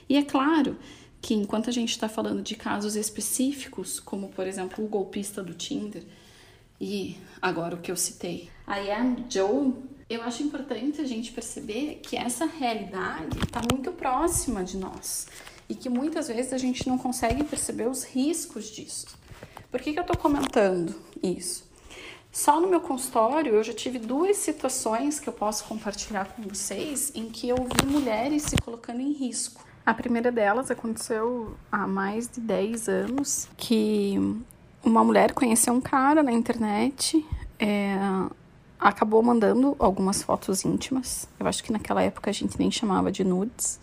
E 0.09 0.17
é 0.17 0.23
claro 0.23 0.77
que 1.21 1.35
enquanto 1.35 1.69
a 1.69 1.73
gente 1.73 1.91
está 1.91 2.09
falando 2.09 2.41
de 2.41 2.55
casos 2.55 2.95
específicos, 2.95 3.99
como 3.99 4.29
por 4.29 4.47
exemplo 4.47 4.85
o 4.85 4.89
golpista 4.89 5.43
do 5.43 5.55
Tinder, 5.55 6.05
e 6.81 7.17
agora 7.43 7.75
o 7.75 7.81
que 7.81 7.91
eu 7.91 7.97
citei, 7.97 8.49
I 8.69 8.91
Am 8.93 9.25
Joe 9.29 9.75
eu 10.11 10.25
acho 10.25 10.43
importante 10.43 11.00
a 11.00 11.05
gente 11.05 11.31
perceber 11.31 12.00
que 12.02 12.17
essa 12.17 12.45
realidade 12.45 13.38
está 13.45 13.62
muito 13.73 13.93
próxima 13.93 14.64
de 14.64 14.76
nós 14.76 15.29
e 15.69 15.75
que 15.75 15.88
muitas 15.88 16.26
vezes 16.26 16.52
a 16.52 16.59
gente 16.59 16.88
não 16.88 16.99
consegue 16.99 17.45
perceber 17.45 17.88
os 17.88 18.02
riscos 18.02 18.69
disso. 18.69 19.17
Por 19.71 19.81
que, 19.81 19.93
que 19.93 20.00
eu 20.00 20.02
estou 20.02 20.17
comentando 20.17 20.97
isso? 21.23 21.71
Só 22.33 22.61
no 22.61 22.67
meu 22.67 22.81
consultório 22.81 23.55
eu 23.55 23.62
já 23.62 23.73
tive 23.73 24.00
duas 24.00 24.37
situações 24.37 25.21
que 25.21 25.29
eu 25.29 25.33
posso 25.33 25.62
compartilhar 25.64 26.26
com 26.35 26.43
vocês 26.43 27.12
em 27.14 27.29
que 27.29 27.49
eu 27.49 27.57
vi 27.57 27.87
mulheres 27.87 28.43
se 28.43 28.57
colocando 28.57 29.00
em 29.00 29.12
risco. 29.12 29.64
A 29.87 29.95
primeira 29.95 30.33
delas 30.33 30.73
aconteceu 30.73 31.57
há 31.71 31.87
mais 31.87 32.29
de 32.29 32.40
10 32.40 32.88
anos, 32.88 33.49
que 33.57 34.17
uma 34.85 35.05
mulher 35.05 35.33
conheceu 35.33 35.73
um 35.73 35.81
cara 35.81 36.21
na 36.21 36.33
internet, 36.33 37.25
é, 37.61 37.97
acabou 38.81 39.23
mandando 39.23 39.77
algumas 39.79 40.23
fotos 40.23 40.65
íntimas. 40.65 41.29
Eu 41.39 41.47
acho 41.47 41.63
que 41.63 41.71
naquela 41.71 42.03
época 42.03 42.31
a 42.31 42.33
gente 42.33 42.59
nem 42.59 42.71
chamava 42.71 43.13
de 43.13 43.23
nudes. 43.23 43.79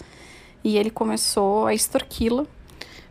E 0.63 0.77
ele 0.77 0.89
começou 0.89 1.67
a 1.67 1.73
extorquí-la 1.73 2.45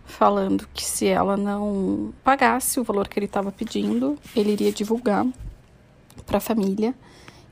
falando 0.04 0.68
que 0.74 0.84
se 0.84 1.06
ela 1.06 1.36
não 1.36 2.12
pagasse 2.22 2.78
o 2.80 2.84
valor 2.84 3.08
que 3.08 3.18
ele 3.18 3.26
estava 3.26 3.50
pedindo, 3.52 4.18
ele 4.34 4.52
iria 4.52 4.72
divulgar 4.72 5.26
para 6.24 6.38
a 6.38 6.40
família 6.40 6.94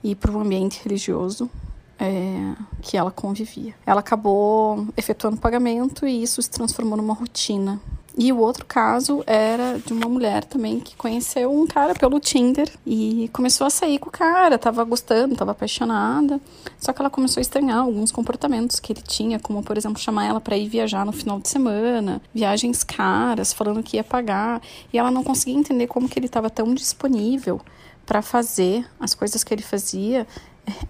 e 0.02 0.14
para 0.14 0.30
o 0.30 0.40
ambiente 0.40 0.80
religioso 0.82 1.50
é, 1.98 2.54
que 2.82 2.96
ela 2.96 3.10
convivia. 3.10 3.74
Ela 3.86 4.00
acabou 4.00 4.86
efetuando 4.96 5.36
pagamento 5.36 6.06
e 6.06 6.22
isso 6.22 6.42
se 6.42 6.50
transformou 6.50 6.96
numa 6.96 7.14
rotina. 7.14 7.80
E 8.16 8.32
o 8.32 8.38
outro 8.38 8.64
caso 8.64 9.24
era 9.26 9.76
de 9.84 9.92
uma 9.92 10.08
mulher 10.08 10.44
também 10.44 10.78
que 10.78 10.94
conheceu 10.94 11.52
um 11.52 11.66
cara 11.66 11.94
pelo 11.94 12.20
Tinder 12.20 12.70
e 12.86 13.28
começou 13.32 13.66
a 13.66 13.70
sair 13.70 13.98
com 13.98 14.08
o 14.08 14.12
cara, 14.12 14.56
tava 14.56 14.84
gostando, 14.84 15.34
tava 15.34 15.50
apaixonada. 15.50 16.40
Só 16.78 16.92
que 16.92 17.02
ela 17.02 17.10
começou 17.10 17.40
a 17.40 17.42
estranhar 17.42 17.78
alguns 17.78 18.12
comportamentos 18.12 18.78
que 18.78 18.92
ele 18.92 19.02
tinha, 19.02 19.40
como 19.40 19.64
por 19.64 19.76
exemplo 19.76 19.98
chamar 19.98 20.26
ela 20.26 20.40
para 20.40 20.56
ir 20.56 20.68
viajar 20.68 21.04
no 21.04 21.10
final 21.10 21.40
de 21.40 21.48
semana, 21.48 22.22
viagens 22.32 22.84
caras, 22.84 23.52
falando 23.52 23.82
que 23.82 23.96
ia 23.96 24.04
pagar, 24.04 24.62
e 24.92 24.98
ela 24.98 25.10
não 25.10 25.24
conseguia 25.24 25.58
entender 25.58 25.88
como 25.88 26.08
que 26.08 26.16
ele 26.16 26.26
estava 26.26 26.48
tão 26.48 26.72
disponível 26.72 27.60
para 28.06 28.22
fazer 28.22 28.86
as 29.00 29.12
coisas 29.12 29.42
que 29.42 29.52
ele 29.52 29.62
fazia 29.62 30.24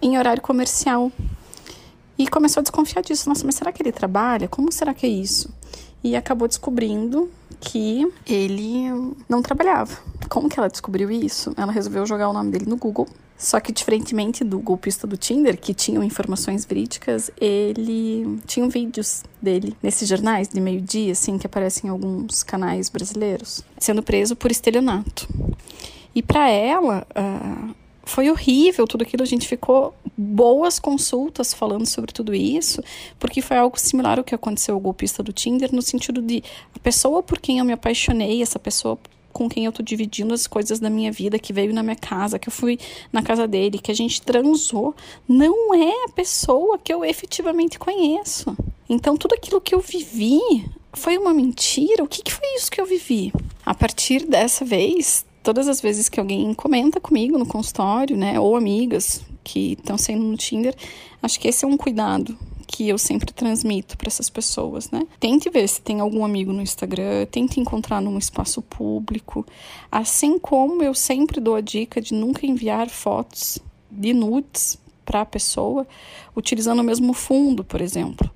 em 0.02 0.18
horário 0.18 0.42
comercial. 0.42 1.10
E 2.18 2.28
começou 2.28 2.60
a 2.60 2.62
desconfiar 2.62 3.02
disso. 3.02 3.28
Nossa, 3.28 3.44
mas 3.44 3.56
será 3.56 3.72
que 3.72 3.82
ele 3.82 3.90
trabalha? 3.90 4.46
Como 4.46 4.70
será 4.70 4.94
que 4.94 5.04
é 5.04 5.08
isso? 5.08 5.52
E 6.04 6.14
acabou 6.14 6.46
descobrindo 6.46 7.30
que 7.58 8.06
ele 8.26 8.84
não 9.26 9.40
trabalhava. 9.40 9.96
Como 10.28 10.50
que 10.50 10.58
ela 10.58 10.68
descobriu 10.68 11.10
isso? 11.10 11.54
Ela 11.56 11.72
resolveu 11.72 12.04
jogar 12.04 12.28
o 12.28 12.32
nome 12.32 12.50
dele 12.50 12.66
no 12.66 12.76
Google. 12.76 13.08
Só 13.36 13.58
que, 13.58 13.72
diferentemente 13.72 14.44
do 14.44 14.58
golpista 14.60 15.06
do 15.06 15.16
Tinder, 15.16 15.58
que 15.58 15.74
tinham 15.74 16.04
informações 16.04 16.64
verídicas, 16.64 17.30
ele 17.40 18.38
tinha 18.46 18.68
vídeos 18.68 19.24
dele 19.42 19.76
nesses 19.82 20.08
jornais 20.08 20.48
de 20.48 20.60
meio-dia, 20.60 21.12
assim, 21.12 21.36
que 21.36 21.46
aparecem 21.46 21.88
em 21.88 21.90
alguns 21.90 22.42
canais 22.42 22.88
brasileiros, 22.88 23.62
sendo 23.78 24.02
preso 24.02 24.36
por 24.36 24.50
estelionato. 24.50 25.26
E 26.14 26.22
para 26.22 26.48
ela, 26.48 27.06
uh, 27.10 27.74
foi 28.04 28.30
horrível 28.30 28.86
tudo 28.86 29.02
aquilo. 29.02 29.22
A 29.22 29.26
gente 29.26 29.48
ficou 29.48 29.94
boas 30.16 30.78
consultas 30.78 31.52
falando 31.52 31.86
sobre 31.86 32.12
tudo 32.12 32.34
isso, 32.34 32.82
porque 33.18 33.40
foi 33.42 33.56
algo 33.56 33.78
similar 33.78 34.18
ao 34.18 34.24
que 34.24 34.34
aconteceu 34.34 34.74
ao 34.74 34.80
golpista 34.80 35.22
do 35.22 35.32
Tinder, 35.32 35.74
no 35.74 35.82
sentido 35.82 36.20
de 36.22 36.42
a 36.74 36.78
pessoa 36.78 37.22
por 37.22 37.38
quem 37.38 37.58
eu 37.58 37.64
me 37.64 37.72
apaixonei, 37.72 38.42
essa 38.42 38.58
pessoa 38.58 38.98
com 39.32 39.48
quem 39.48 39.64
eu 39.64 39.72
tô 39.72 39.82
dividindo 39.82 40.32
as 40.32 40.46
coisas 40.46 40.78
da 40.78 40.88
minha 40.88 41.10
vida, 41.10 41.40
que 41.40 41.52
veio 41.52 41.74
na 41.74 41.82
minha 41.82 41.96
casa, 41.96 42.38
que 42.38 42.48
eu 42.48 42.52
fui 42.52 42.78
na 43.12 43.20
casa 43.20 43.48
dele, 43.48 43.80
que 43.80 43.90
a 43.90 43.94
gente 43.94 44.22
transou, 44.22 44.94
não 45.28 45.74
é 45.74 46.04
a 46.04 46.12
pessoa 46.12 46.78
que 46.78 46.94
eu 46.94 47.04
efetivamente 47.04 47.78
conheço. 47.78 48.56
Então 48.88 49.16
tudo 49.16 49.34
aquilo 49.34 49.60
que 49.60 49.74
eu 49.74 49.80
vivi 49.80 50.40
foi 50.92 51.18
uma 51.18 51.34
mentira? 51.34 52.04
O 52.04 52.06
que, 52.06 52.22
que 52.22 52.32
foi 52.32 52.46
isso 52.54 52.70
que 52.70 52.80
eu 52.80 52.86
vivi? 52.86 53.32
A 53.66 53.74
partir 53.74 54.24
dessa 54.24 54.64
vez, 54.64 55.26
todas 55.44 55.68
as 55.68 55.80
vezes 55.80 56.08
que 56.08 56.18
alguém 56.18 56.52
comenta 56.54 56.98
comigo 56.98 57.38
no 57.38 57.46
consultório, 57.46 58.16
né, 58.16 58.40
ou 58.40 58.56
amigas 58.56 59.22
que 59.44 59.72
estão 59.72 59.98
saindo 59.98 60.24
no 60.24 60.36
Tinder, 60.36 60.74
acho 61.22 61.38
que 61.38 61.46
esse 61.46 61.66
é 61.66 61.68
um 61.68 61.76
cuidado 61.76 62.36
que 62.66 62.88
eu 62.88 62.96
sempre 62.96 63.30
transmito 63.30 63.96
para 63.96 64.08
essas 64.08 64.30
pessoas, 64.30 64.90
né? 64.90 65.06
Tente 65.20 65.50
ver 65.50 65.68
se 65.68 65.82
tem 65.82 66.00
algum 66.00 66.24
amigo 66.24 66.50
no 66.50 66.62
Instagram, 66.62 67.26
tente 67.30 67.60
encontrar 67.60 68.00
num 68.00 68.16
espaço 68.16 68.62
público, 68.62 69.46
assim 69.92 70.38
como 70.38 70.82
eu 70.82 70.94
sempre 70.94 71.40
dou 71.40 71.54
a 71.54 71.60
dica 71.60 72.00
de 72.00 72.14
nunca 72.14 72.46
enviar 72.46 72.88
fotos 72.88 73.58
de 73.90 74.14
nudes 74.14 74.78
para 75.04 75.20
a 75.20 75.26
pessoa 75.26 75.86
utilizando 76.34 76.80
o 76.80 76.84
mesmo 76.84 77.12
fundo, 77.12 77.62
por 77.62 77.82
exemplo 77.82 78.30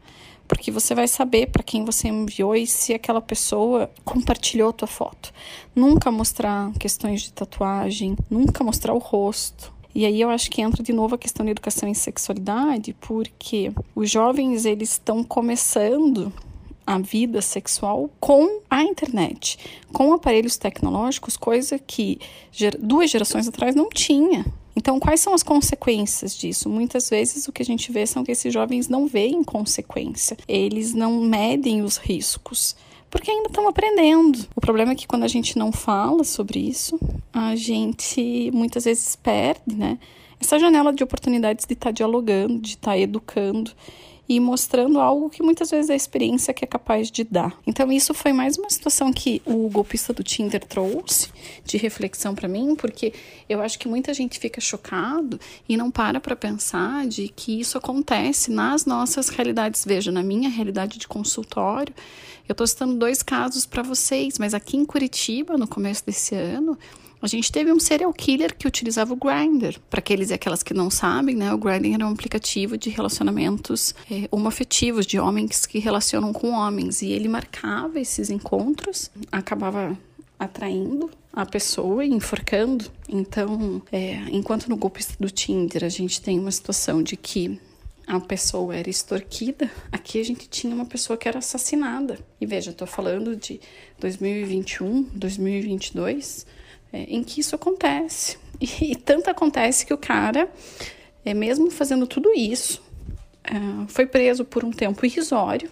porque 0.49 0.71
você 0.71 0.95
vai 0.95 1.07
saber 1.07 1.51
para 1.51 1.63
quem 1.63 1.85
você 1.85 2.09
enviou 2.09 2.57
e 2.57 2.67
se 2.67 2.95
aquela 2.95 3.21
pessoa 3.21 3.91
compartilhou 4.05 4.71
a 4.71 4.73
tua 4.73 4.89
foto. 4.89 5.33
Nunca 5.77 6.11
mostrar 6.11 6.73
questões 6.81 7.21
de 7.21 7.33
tatuagem, 7.33 8.17
nunca 8.31 8.65
mostrar 8.65 8.95
o 8.95 8.99
rosto. 8.99 9.73
E 9.95 10.07
aí 10.07 10.21
eu 10.21 10.31
acho 10.31 10.51
que 10.51 10.63
entra 10.63 10.83
de 10.83 10.93
novo 10.93 11.15
a 11.15 11.19
questão 11.19 11.45
da 11.45 11.53
educação 11.53 11.89
em 11.89 11.95
sexualidade, 11.95 12.97
porque 13.01 13.73
os 13.95 14.11
jovens 14.11 14.65
eles 14.65 14.93
estão 14.93 15.23
começando 15.23 16.33
a 16.87 16.99
vida 16.99 17.43
sexual 17.43 18.09
com 18.19 18.61
a 18.71 18.83
internet, 18.83 19.59
com 19.93 20.15
aparelhos 20.15 20.57
tecnológicos, 20.57 21.37
coisa 21.37 21.79
que 21.79 22.19
duas 22.81 23.11
gerações 23.11 23.47
atrás 23.47 23.75
não 23.75 23.91
tinha. 23.91 24.47
Então, 24.79 25.01
quais 25.01 25.19
são 25.19 25.35
as 25.35 25.43
consequências 25.43 26.37
disso? 26.37 26.69
Muitas 26.69 27.11
vezes 27.11 27.49
o 27.49 27.53
que 27.53 27.63
a 27.63 27.65
gente 27.65 27.91
vê 27.91 28.07
são 28.07 28.23
que 28.23 28.31
esses 28.31 28.55
jovens 28.55 28.89
não 28.89 29.09
veem 29.09 29.43
consequência, 29.43 30.37
eles 30.47 30.95
não 30.95 31.21
medem 31.21 31.83
os 31.83 31.97
riscos 31.97 32.77
porque 33.11 33.31
ainda 33.31 33.49
estão 33.49 33.67
aprendendo. 33.67 34.39
O 34.55 34.61
problema 34.61 34.93
é 34.93 34.95
que 34.95 35.09
quando 35.09 35.25
a 35.25 35.29
gente 35.29 35.59
não 35.59 35.73
fala 35.73 36.23
sobre 36.23 36.61
isso, 36.61 37.01
a 37.33 37.57
gente 37.57 38.51
muitas 38.53 38.85
vezes 38.85 39.17
perde, 39.17 39.75
né? 39.75 39.99
Essa 40.41 40.59
janela 40.59 40.93
de 40.93 41.03
oportunidades 41.03 41.67
de 41.67 41.73
estar 41.73 41.87
tá 41.87 41.91
dialogando, 41.91 42.61
de 42.61 42.69
estar 42.69 42.93
tá 42.93 42.99
educando 42.99 43.73
e 44.29 44.39
mostrando 44.39 45.01
algo 45.01 45.31
que 45.31 45.43
muitas 45.43 45.71
vezes 45.71 45.89
é 45.89 45.95
a 45.95 45.97
experiência 45.97 46.53
que 46.53 46.65
é 46.65 46.69
capaz 46.69 47.11
de 47.11 47.25
dar. 47.25 47.59
Então 47.67 47.91
isso 47.91 48.13
foi 48.13 48.33
mais 48.33 48.59
uma 48.59 48.69
situação 48.69 49.13
que 49.13 49.41
o 49.47 49.69
golpista 49.71 50.13
do 50.13 50.23
Tinder 50.23 50.63
trouxe 50.63 51.31
de 51.65 51.79
reflexão 51.79 52.35
para 52.35 52.47
mim, 52.47 52.77
porque 52.77 53.15
eu 53.49 53.63
acho 53.63 53.79
que 53.79 53.89
muita 53.89 54.13
gente 54.13 54.39
fica 54.39 54.61
chocado 54.61 55.41
e 55.69 55.77
não 55.77 55.91
para 55.91 56.21
para 56.21 56.37
pensar 56.37 57.07
de 57.07 57.29
que 57.29 57.59
isso 57.59 57.79
acontece 57.79 58.51
nas 58.51 58.85
nossas 58.85 59.29
realidades. 59.31 59.85
Veja, 59.85 60.13
na 60.13 60.23
minha 60.23 60.51
realidade 60.51 60.99
de 60.99 61.09
consultório, 61.09 61.95
eu 62.49 62.53
estou 62.53 62.67
citando 62.67 62.95
dois 62.95 63.23
casos 63.23 63.65
para 63.65 63.83
vocês, 63.83 64.39
mas 64.39 64.53
aqui 64.53 64.77
em 64.77 64.85
Curitiba, 64.85 65.57
no 65.57 65.67
começo 65.67 66.05
desse 66.05 66.35
ano, 66.35 66.79
a 67.21 67.27
gente 67.27 67.51
teve 67.51 67.73
um 67.73 67.81
serial 67.81 68.13
killer 68.13 68.55
que 68.57 68.67
utilizava 68.67 69.13
o 69.13 69.17
Grindr. 69.17 69.79
Para 69.91 69.99
aqueles 69.99 70.31
e 70.31 70.35
aquelas 70.35 70.63
que 70.63 70.73
não 70.73 70.91
sabem, 70.91 71.35
né, 71.35 71.53
o 71.53 71.59
Grindr 71.59 71.95
era 71.95 72.07
um 72.07 72.13
aplicativo 72.13 72.79
de 72.79 72.91
relacionamentos 72.91 73.95
é, 74.11 74.29
homoafetivos, 74.31 75.07
de 75.07 75.19
homens 75.19 75.67
que 75.67 75.79
relacionam 75.79 76.33
com 76.33 76.51
homens. 76.51 77.03
E 77.03 77.11
ele 77.11 77.29
marcava 77.29 77.99
esses 77.99 78.31
encontros, 78.31 79.11
acabava 79.33 79.99
atraindo 80.39 81.11
a 81.33 81.45
pessoa 81.45 82.05
e 82.05 82.11
enforcando. 82.11 82.85
Então, 83.09 83.83
é, 83.91 84.23
enquanto 84.31 84.69
no 84.69 84.77
golpista 84.77 85.15
do 85.19 85.31
Tinder 85.31 85.85
a 85.85 85.89
gente 85.89 86.21
tem 86.21 86.39
uma 86.39 86.51
situação 86.51 87.03
de 87.03 87.17
que 87.17 87.61
a 88.07 88.19
pessoa 88.21 88.75
era 88.75 88.89
extorquida, 88.89 89.71
aqui 89.93 90.19
a 90.19 90.25
gente 90.25 90.49
tinha 90.49 90.75
uma 90.75 90.87
pessoa 90.87 91.17
que 91.17 91.29
era 91.29 91.39
assassinada. 91.39 92.19
E 92.41 92.47
veja, 92.47 92.71
estou 92.71 92.87
falando 92.87 93.37
de 93.37 93.61
2021, 93.99 95.03
2022 95.13 96.47
é, 96.93 97.03
em 97.03 97.23
que 97.23 97.41
isso 97.41 97.55
acontece. 97.55 98.39
E, 98.61 98.91
e, 98.91 98.97
tanto 98.97 99.31
acontece 99.31 99.87
que 99.87 99.95
o 99.95 99.97
cara, 99.97 100.51
é, 101.25 101.33
mesmo 101.33 101.71
fazendo 101.71 102.09
tudo 102.09 102.33
isso, 102.35 102.83
é, 103.45 103.53
foi 103.87 104.05
preso 104.05 104.45
por 104.45 104.65
um 104.65 104.73
tempo 104.73 105.07
irrisório 105.07 105.71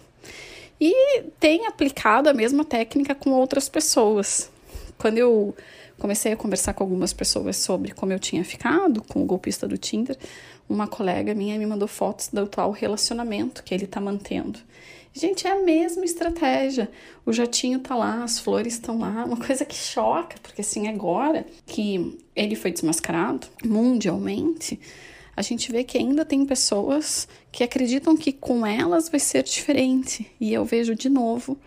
e 0.80 1.24
tem 1.40 1.66
aplicado 1.66 2.28
a 2.28 2.32
mesma 2.32 2.64
técnica 2.64 3.12
com 3.12 3.30
outras 3.30 3.68
pessoas. 3.68 4.50
Quando 4.96 5.18
eu 5.18 5.52
comecei 5.98 6.32
a 6.32 6.36
conversar 6.36 6.74
com 6.74 6.84
algumas 6.84 7.12
pessoas 7.12 7.56
sobre 7.56 7.92
como 7.92 8.12
eu 8.12 8.18
tinha 8.18 8.44
ficado 8.44 9.02
com 9.02 9.22
o 9.22 9.26
golpista 9.26 9.66
do 9.66 9.78
Tinder, 9.78 10.16
uma 10.68 10.86
colega 10.86 11.34
minha 11.34 11.58
me 11.58 11.66
mandou 11.66 11.88
fotos 11.88 12.28
do 12.28 12.40
atual 12.40 12.70
relacionamento 12.70 13.62
que 13.62 13.74
ele 13.74 13.84
está 13.84 14.00
mantendo. 14.00 14.58
Gente, 15.16 15.46
é 15.46 15.50
a 15.50 15.62
mesma 15.62 16.04
estratégia. 16.04 16.90
O 17.24 17.32
jatinho 17.32 17.80
tá 17.80 17.96
lá, 17.96 18.22
as 18.22 18.38
flores 18.38 18.74
estão 18.74 18.98
lá, 18.98 19.24
uma 19.24 19.38
coisa 19.38 19.64
que 19.64 19.74
choca, 19.74 20.36
porque 20.42 20.60
assim, 20.60 20.88
agora 20.88 21.46
que 21.64 22.18
ele 22.34 22.54
foi 22.54 22.70
desmascarado 22.70 23.46
mundialmente, 23.64 24.78
a 25.34 25.40
gente 25.40 25.72
vê 25.72 25.84
que 25.84 25.96
ainda 25.96 26.22
tem 26.22 26.44
pessoas 26.44 27.26
que 27.50 27.64
acreditam 27.64 28.14
que 28.14 28.30
com 28.30 28.66
elas 28.66 29.08
vai 29.08 29.18
ser 29.18 29.42
diferente. 29.42 30.30
E 30.38 30.52
eu 30.52 30.66
vejo 30.66 30.94
de 30.94 31.08
novo 31.08 31.58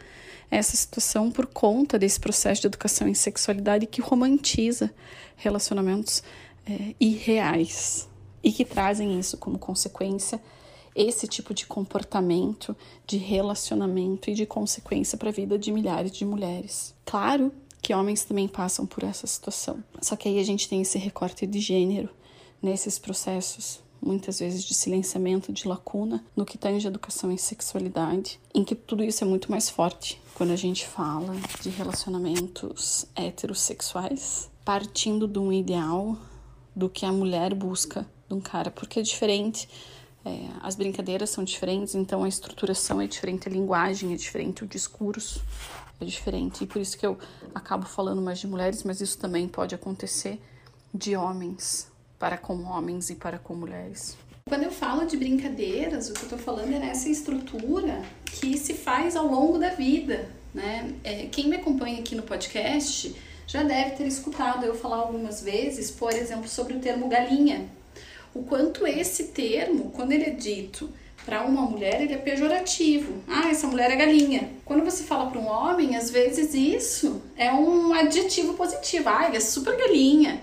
essa 0.52 0.78
situação 0.78 1.32
por 1.32 1.48
conta 1.48 1.98
desse 1.98 2.20
processo 2.20 2.62
de 2.62 2.68
educação 2.68 3.08
em 3.08 3.16
sexualidade 3.16 3.88
que 3.88 4.00
romantiza 4.00 4.94
relacionamentos 5.36 6.22
é, 6.68 6.94
irreais. 7.00 8.08
e 8.44 8.52
que 8.52 8.64
trazem 8.64 9.20
isso 9.20 9.38
como 9.38 9.58
consequência 9.58 10.40
esse 11.00 11.28
tipo 11.28 11.54
de 11.54 11.66
comportamento, 11.66 12.76
de 13.08 13.18
relacionamento 13.18 14.30
e 14.30 14.34
de 14.34 14.46
consequência 14.46 15.18
para 15.18 15.30
a 15.30 15.34
vida 15.34 15.58
de 15.58 15.72
milhares 15.72 16.12
de 16.12 16.26
mulheres. 16.26 16.94
Claro 17.06 17.54
que 17.82 17.94
homens 17.94 18.26
também 18.26 18.50
passam 18.50 18.86
por 18.86 19.04
essa 19.04 19.26
situação, 19.26 19.82
só 20.02 20.18
que 20.18 20.28
aí 20.28 20.38
a 20.38 20.44
gente 20.44 20.68
tem 20.68 20.82
esse 20.82 20.98
recorte 20.98 21.48
de 21.48 21.60
gênero 21.62 22.10
nesses 22.62 23.00
processos 23.00 23.82
muitas 24.02 24.40
vezes 24.40 24.64
de 24.64 24.74
silenciamento, 24.74 25.52
de 25.52 25.68
lacuna 25.68 26.24
no 26.36 26.46
que 26.46 26.58
tange 26.58 26.88
educação 26.88 27.32
e 27.32 27.38
sexualidade, 27.38 28.40
em 28.54 28.64
que 28.64 28.76
tudo 28.76 29.04
isso 29.04 29.24
é 29.24 29.28
muito 29.28 29.52
mais 29.52 29.70
forte 29.70 30.22
quando 30.34 30.52
a 30.52 30.56
gente 30.56 30.88
fala 30.88 31.36
de 31.62 31.70
relacionamentos 31.70 33.06
heterossexuais, 33.16 34.50
partindo 34.64 35.28
de 35.28 35.40
um 35.40 35.52
ideal 35.52 36.18
do 36.76 36.90
que 36.90 37.06
a 37.06 37.12
mulher 37.12 37.54
busca 37.54 38.08
de 38.28 38.34
um 38.34 38.40
cara, 38.40 38.72
porque 38.72 39.00
é 39.00 39.04
diferente. 39.04 39.68
É, 40.26 40.48
as 40.62 40.76
brincadeiras 40.76 41.30
são 41.30 41.44
diferentes, 41.44 41.96
então 41.96 42.24
a 42.24 42.28
estruturação 42.28 43.02
é 43.02 43.08
diferente, 43.08 43.48
a 43.48 43.52
linguagem 43.52 44.14
é 44.14 44.16
diferente, 44.16 44.64
o 44.64 44.68
discurso 44.68 45.42
é 46.00 46.06
diferente. 46.06 46.64
E 46.64 46.68
por 46.68 46.82
isso 46.82 46.98
que 46.98 47.06
eu 47.06 47.18
acabo 47.54 47.86
falando 47.86 48.22
mais 48.22 48.40
de 48.40 48.48
mulheres, 48.48 48.84
mas 48.84 49.02
isso 49.02 49.18
também 49.18 49.48
pode 49.48 49.74
acontecer 49.74 50.40
de 50.94 51.16
homens 51.16 51.90
para 52.18 52.38
com 52.38 52.64
homens 52.64 53.10
e 53.10 53.16
para 53.16 53.40
com 53.40 53.56
mulheres. 53.56 54.18
Quando 54.48 54.64
eu 54.64 54.72
falo 54.72 55.06
de 55.06 55.16
brincadeiras, 55.16 56.10
o 56.10 56.14
que 56.14 56.24
eu 56.24 56.30
tô 56.30 56.38
falando 56.38 56.74
é 56.74 56.80
nessa 56.80 57.08
estrutura 57.08 58.02
que 58.26 58.58
se 58.58 58.74
faz 58.74 59.16
ao 59.16 59.28
longo 59.28 59.58
da 59.60 59.70
vida, 59.70 60.28
né? 60.54 60.96
É, 61.04 61.28
quem 61.28 61.48
me 61.48 61.58
acompanha 61.58 62.00
aqui 62.00 62.16
no 62.16 62.24
podcast 62.24 63.16
já 63.46 63.64
deve 63.64 63.92
ter 63.92 64.08
escutado 64.08 64.66
eu 64.66 64.76
falar 64.76 64.98
algumas 64.98 65.42
vezes, 65.42 65.92
por 65.92 66.12
exemplo, 66.12 66.48
sobre 66.48 66.74
o 66.74 66.80
termo 66.80 67.08
galinha. 67.08 67.70
O 68.34 68.44
quanto 68.44 68.86
esse 68.86 69.26
termo, 69.26 69.92
quando 69.92 70.12
ele 70.12 70.26
é 70.26 70.30
dito 70.30 70.90
para 71.26 71.44
uma 71.44 71.64
mulher, 71.64 72.02
ele 72.02 72.14
é 72.14 72.18
pejorativo. 72.18 73.14
Ah, 73.28 73.50
essa 73.50 73.68
mulher 73.68 73.92
é 73.92 73.96
galinha. 73.96 74.50
Quando 74.66 74.84
você 74.84 75.04
fala 75.04 75.30
para 75.30 75.40
um 75.40 75.48
homem, 75.48 75.96
às 75.96 76.10
vezes 76.10 76.54
isso 76.54 77.22
é 77.36 77.52
um 77.52 77.94
adjetivo 77.94 78.54
positivo. 78.54 79.10
Ah, 79.10 79.28
ele 79.28 79.38
é 79.38 79.42
super 79.42 79.76
galinha 79.76 80.42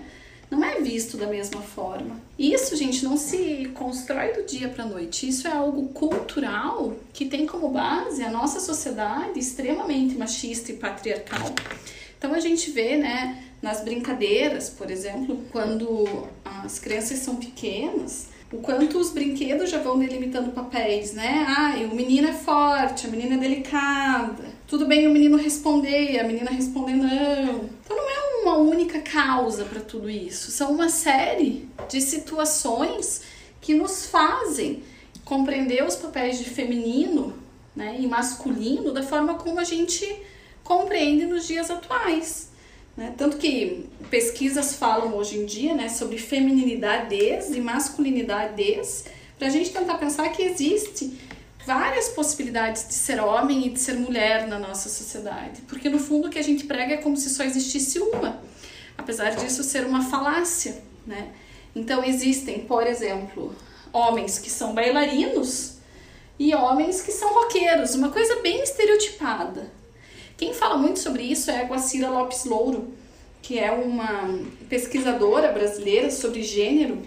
não 0.49 0.63
é 0.63 0.79
visto 0.79 1.17
da 1.17 1.27
mesma 1.27 1.61
forma. 1.61 2.21
Isso, 2.39 2.75
gente, 2.75 3.03
não 3.03 3.17
se 3.17 3.69
constrói 3.73 4.31
do 4.33 4.43
dia 4.43 4.69
para 4.69 4.85
noite. 4.85 5.27
Isso 5.27 5.47
é 5.47 5.51
algo 5.51 5.89
cultural 5.89 6.95
que 7.13 7.25
tem 7.25 7.45
como 7.45 7.69
base 7.69 8.23
a 8.23 8.31
nossa 8.31 8.59
sociedade 8.59 9.39
extremamente 9.39 10.15
machista 10.15 10.71
e 10.71 10.77
patriarcal. 10.77 11.53
Então 12.17 12.33
a 12.33 12.39
gente 12.39 12.71
vê, 12.71 12.97
né, 12.97 13.43
nas 13.61 13.81
brincadeiras, 13.81 14.69
por 14.69 14.91
exemplo, 14.91 15.43
quando 15.51 16.27
as 16.43 16.79
crianças 16.79 17.19
são 17.19 17.37
pequenas, 17.37 18.27
o 18.51 18.57
quanto 18.57 18.97
os 18.97 19.11
brinquedos 19.11 19.69
já 19.69 19.79
vão 19.79 19.99
delimitando 19.99 20.51
papéis, 20.51 21.13
né? 21.13 21.45
Ah, 21.49 21.75
o 21.91 21.95
menino 21.95 22.29
é 22.29 22.33
forte, 22.33 23.07
a 23.07 23.09
menina 23.09 23.35
é 23.35 23.37
delicada. 23.37 24.45
Tudo 24.65 24.85
bem 24.85 25.07
o 25.07 25.11
menino 25.11 25.37
responder, 25.37 26.19
a 26.19 26.23
menina 26.23 26.49
responder 26.49 26.93
não. 26.93 27.69
Então 27.83 27.97
não 27.97 28.09
é 28.09 28.41
uma 28.43 28.57
única 28.57 29.01
causa 29.01 29.65
para 29.65 29.81
tudo 29.81 30.09
isso, 30.09 30.51
são 30.51 30.71
uma 30.71 30.87
série 30.87 31.67
de 31.89 31.99
situações 31.99 33.21
que 33.59 33.73
nos 33.73 34.05
fazem 34.05 34.83
compreender 35.25 35.83
os 35.83 35.97
papéis 35.97 36.39
de 36.39 36.45
feminino 36.45 37.33
né, 37.75 37.97
e 37.99 38.07
masculino 38.07 38.93
da 38.93 39.03
forma 39.03 39.35
como 39.35 39.59
a 39.59 39.63
gente 39.65 40.21
compreende 40.63 41.25
nos 41.25 41.45
dias 41.45 41.69
atuais. 41.69 42.46
Né? 42.97 43.13
Tanto 43.15 43.37
que 43.37 43.87
pesquisas 44.09 44.73
falam 44.75 45.15
hoje 45.15 45.37
em 45.37 45.45
dia 45.45 45.75
né, 45.75 45.87
sobre 45.87 46.17
femininidades 46.17 47.51
e 47.51 47.61
masculinidades, 47.61 49.05
para 49.37 49.47
a 49.47 49.51
gente 49.51 49.69
tentar 49.69 49.99
pensar 49.99 50.29
que 50.29 50.41
existe 50.41 51.15
várias 51.63 52.09
possibilidades 52.09 52.87
de 52.87 52.95
ser 52.95 53.19
homem 53.19 53.67
e 53.67 53.69
de 53.69 53.79
ser 53.79 53.93
mulher 53.93 54.47
na 54.47 54.57
nossa 54.57 54.89
sociedade. 54.89 55.61
Porque 55.67 55.89
no 55.89 55.99
fundo 55.99 56.27
o 56.27 56.31
que 56.31 56.39
a 56.39 56.43
gente 56.43 56.65
prega 56.65 56.95
é 56.95 56.97
como 56.97 57.15
se 57.15 57.29
só 57.29 57.43
existisse 57.43 57.99
uma, 57.99 58.41
apesar 58.97 59.35
disso 59.35 59.63
ser 59.63 59.85
uma 59.85 60.01
falácia, 60.01 60.81
né? 61.05 61.29
Então 61.75 62.03
existem, 62.03 62.61
por 62.61 62.87
exemplo, 62.87 63.53
homens 63.93 64.39
que 64.39 64.49
são 64.49 64.73
bailarinos 64.73 65.73
e 66.39 66.55
homens 66.55 67.01
que 67.01 67.11
são 67.11 67.33
roqueiros, 67.33 67.93
uma 67.93 68.09
coisa 68.09 68.37
bem 68.37 68.63
estereotipada. 68.63 69.76
Quem 70.37 70.53
fala 70.53 70.77
muito 70.77 70.99
sobre 70.99 71.23
isso 71.23 71.49
é 71.49 71.61
a 71.61 71.65
Guacira 71.65 72.09
Lopes 72.09 72.45
Louro, 72.45 72.93
que 73.41 73.57
é 73.57 73.71
uma 73.71 74.29
pesquisadora 74.69 75.51
brasileira 75.51 76.11
sobre 76.11 76.43
gênero, 76.43 77.01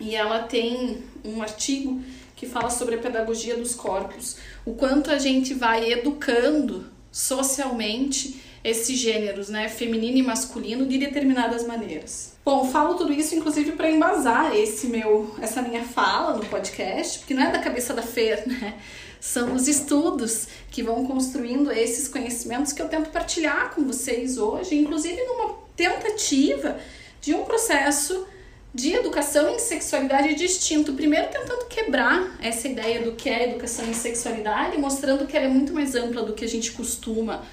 e 0.00 0.14
ela 0.14 0.44
tem 0.44 1.02
um 1.24 1.42
artigo 1.42 2.00
que 2.36 2.46
fala 2.46 2.70
sobre 2.70 2.94
a 2.94 2.98
pedagogia 2.98 3.56
dos 3.56 3.74
corpos, 3.74 4.36
o 4.64 4.74
quanto 4.74 5.10
a 5.10 5.18
gente 5.18 5.54
vai 5.54 5.90
educando 5.92 6.86
socialmente 7.10 8.40
esses 8.64 8.96
gêneros, 8.96 9.48
né, 9.48 9.68
feminino 9.68 10.18
e 10.18 10.22
masculino, 10.22 10.86
de 10.86 10.98
determinadas 10.98 11.66
maneiras. 11.66 12.34
Bom, 12.44 12.64
falo 12.64 12.94
tudo 12.94 13.12
isso 13.12 13.34
inclusive 13.34 13.72
para 13.72 13.90
embasar 13.90 14.54
esse 14.56 14.86
meu, 14.86 15.34
essa 15.40 15.62
minha 15.62 15.82
fala 15.82 16.36
no 16.36 16.44
podcast, 16.46 17.18
porque 17.18 17.34
não 17.34 17.42
é 17.42 17.50
da 17.50 17.58
cabeça 17.58 17.92
da 17.92 18.02
Fer, 18.02 18.46
né? 18.46 18.74
São 19.22 19.54
os 19.54 19.68
estudos 19.68 20.48
que 20.68 20.82
vão 20.82 21.06
construindo 21.06 21.70
esses 21.70 22.08
conhecimentos 22.08 22.72
que 22.72 22.82
eu 22.82 22.88
tento 22.88 23.08
partilhar 23.10 23.72
com 23.72 23.84
vocês 23.84 24.36
hoje, 24.36 24.74
inclusive 24.74 25.22
numa 25.22 25.54
tentativa 25.76 26.76
de 27.20 27.32
um 27.32 27.44
processo 27.44 28.26
de 28.74 28.92
educação 28.92 29.48
em 29.48 29.60
sexualidade 29.60 30.34
distinto. 30.34 30.94
Primeiro, 30.94 31.28
tentando 31.30 31.66
quebrar 31.66 32.36
essa 32.42 32.66
ideia 32.66 33.02
do 33.02 33.12
que 33.12 33.28
é 33.28 33.50
educação 33.50 33.86
em 33.88 33.94
sexualidade, 33.94 34.76
mostrando 34.76 35.24
que 35.24 35.36
ela 35.36 35.46
é 35.46 35.48
muito 35.48 35.72
mais 35.72 35.94
ampla 35.94 36.24
do 36.24 36.32
que 36.32 36.44
a 36.44 36.48
gente 36.48 36.72
costuma 36.72 37.44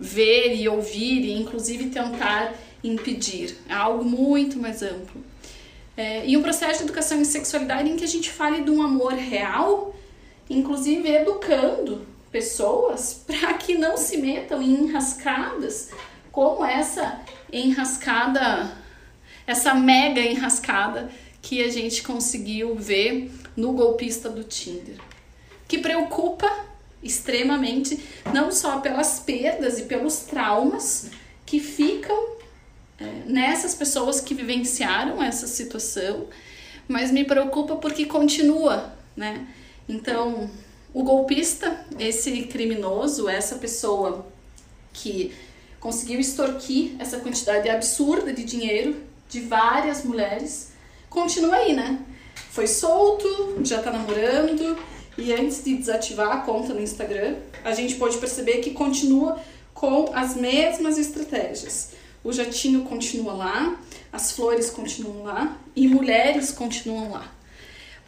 ver 0.00 0.56
e 0.56 0.66
ouvir, 0.66 1.26
e 1.26 1.32
inclusive 1.32 1.90
tentar 1.90 2.54
impedir. 2.82 3.54
É 3.68 3.74
algo 3.74 4.02
muito 4.02 4.58
mais 4.58 4.82
amplo. 4.82 5.22
É, 5.94 6.26
e 6.26 6.38
um 6.38 6.42
processo 6.42 6.78
de 6.78 6.84
educação 6.84 7.20
em 7.20 7.24
sexualidade 7.24 7.86
em 7.86 7.96
que 7.96 8.04
a 8.04 8.08
gente 8.08 8.30
fale 8.30 8.62
de 8.62 8.70
um 8.70 8.80
amor 8.80 9.12
real 9.12 9.94
inclusive 10.48 11.08
educando 11.08 12.06
pessoas 12.30 13.24
para 13.26 13.54
que 13.54 13.76
não 13.76 13.96
se 13.96 14.16
metam 14.18 14.62
em 14.62 14.84
enrascadas 14.84 15.90
como 16.30 16.64
essa 16.64 17.20
enrascada, 17.52 18.76
essa 19.46 19.74
mega 19.74 20.20
enrascada 20.20 21.10
que 21.42 21.62
a 21.62 21.68
gente 21.68 22.02
conseguiu 22.02 22.74
ver 22.76 23.32
no 23.56 23.72
golpista 23.72 24.28
do 24.28 24.44
Tinder, 24.44 24.96
que 25.66 25.78
preocupa 25.78 26.48
extremamente 27.02 27.98
não 28.32 28.50
só 28.52 28.80
pelas 28.80 29.20
perdas 29.20 29.78
e 29.78 29.82
pelos 29.84 30.18
traumas 30.20 31.10
que 31.46 31.60
ficam 31.60 32.36
é, 33.00 33.04
nessas 33.26 33.74
pessoas 33.74 34.20
que 34.20 34.34
vivenciaram 34.34 35.22
essa 35.22 35.46
situação, 35.46 36.26
mas 36.86 37.10
me 37.10 37.24
preocupa 37.24 37.76
porque 37.76 38.04
continua, 38.04 38.92
né? 39.16 39.46
Então, 39.88 40.50
o 40.92 41.02
golpista, 41.02 41.86
esse 41.98 42.42
criminoso, 42.42 43.28
essa 43.28 43.56
pessoa 43.56 44.26
que 44.92 45.32
conseguiu 45.80 46.20
extorquir 46.20 46.92
essa 46.98 47.18
quantidade 47.18 47.68
absurda 47.68 48.32
de 48.32 48.44
dinheiro 48.44 48.96
de 49.28 49.40
várias 49.40 50.04
mulheres, 50.04 50.72
continua 51.08 51.56
aí, 51.56 51.74
né? 51.74 52.00
Foi 52.50 52.66
solto, 52.66 53.64
já 53.64 53.80
tá 53.82 53.90
namorando, 53.90 54.76
e 55.16 55.32
antes 55.32 55.64
de 55.64 55.76
desativar 55.76 56.32
a 56.32 56.40
conta 56.40 56.74
no 56.74 56.80
Instagram, 56.80 57.36
a 57.64 57.72
gente 57.72 57.96
pode 57.96 58.18
perceber 58.18 58.58
que 58.58 58.70
continua 58.70 59.40
com 59.74 60.10
as 60.14 60.34
mesmas 60.34 60.98
estratégias. 60.98 61.90
O 62.24 62.32
jatinho 62.32 62.82
continua 62.82 63.32
lá, 63.32 63.80
as 64.12 64.32
flores 64.32 64.70
continuam 64.70 65.24
lá 65.24 65.56
e 65.74 65.86
mulheres 65.86 66.50
continuam 66.50 67.12
lá. 67.12 67.37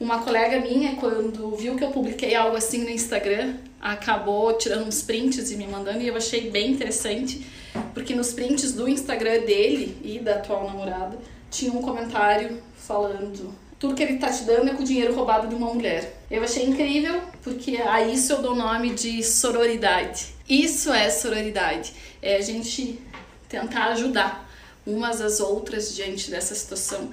Uma 0.00 0.22
colega 0.22 0.58
minha, 0.58 0.96
quando 0.96 1.54
viu 1.54 1.76
que 1.76 1.84
eu 1.84 1.90
publiquei 1.90 2.34
algo 2.34 2.56
assim 2.56 2.82
no 2.82 2.88
Instagram, 2.88 3.56
acabou 3.78 4.54
tirando 4.54 4.86
uns 4.86 5.02
prints 5.02 5.50
e 5.50 5.56
me 5.56 5.66
mandando, 5.66 6.00
e 6.00 6.08
eu 6.08 6.16
achei 6.16 6.50
bem 6.50 6.72
interessante, 6.72 7.46
porque 7.92 8.14
nos 8.14 8.32
prints 8.32 8.72
do 8.72 8.88
Instagram 8.88 9.40
dele 9.40 10.00
e 10.02 10.18
da 10.18 10.36
atual 10.36 10.66
namorada, 10.66 11.18
tinha 11.50 11.70
um 11.70 11.82
comentário 11.82 12.62
falando 12.76 13.54
tudo 13.80 13.94
que 13.94 14.02
ele 14.02 14.18
tá 14.18 14.30
te 14.30 14.44
dando 14.44 14.70
é 14.70 14.74
com 14.74 14.82
o 14.82 14.86
dinheiro 14.86 15.14
roubado 15.14 15.48
de 15.48 15.54
uma 15.54 15.72
mulher. 15.72 16.22
Eu 16.30 16.42
achei 16.42 16.66
incrível, 16.66 17.18
porque 17.42 17.78
a 17.78 18.02
isso 18.02 18.32
eu 18.32 18.42
dou 18.42 18.52
o 18.52 18.56
nome 18.56 18.94
de 18.94 19.22
sororidade. 19.22 20.34
Isso 20.46 20.92
é 20.92 21.08
sororidade. 21.08 21.94
É 22.20 22.36
a 22.36 22.40
gente 22.42 23.00
tentar 23.48 23.86
ajudar 23.86 24.50
umas 24.86 25.22
às 25.22 25.40
outras 25.40 25.94
diante 25.94 26.30
dessa 26.30 26.54
situação 26.54 27.10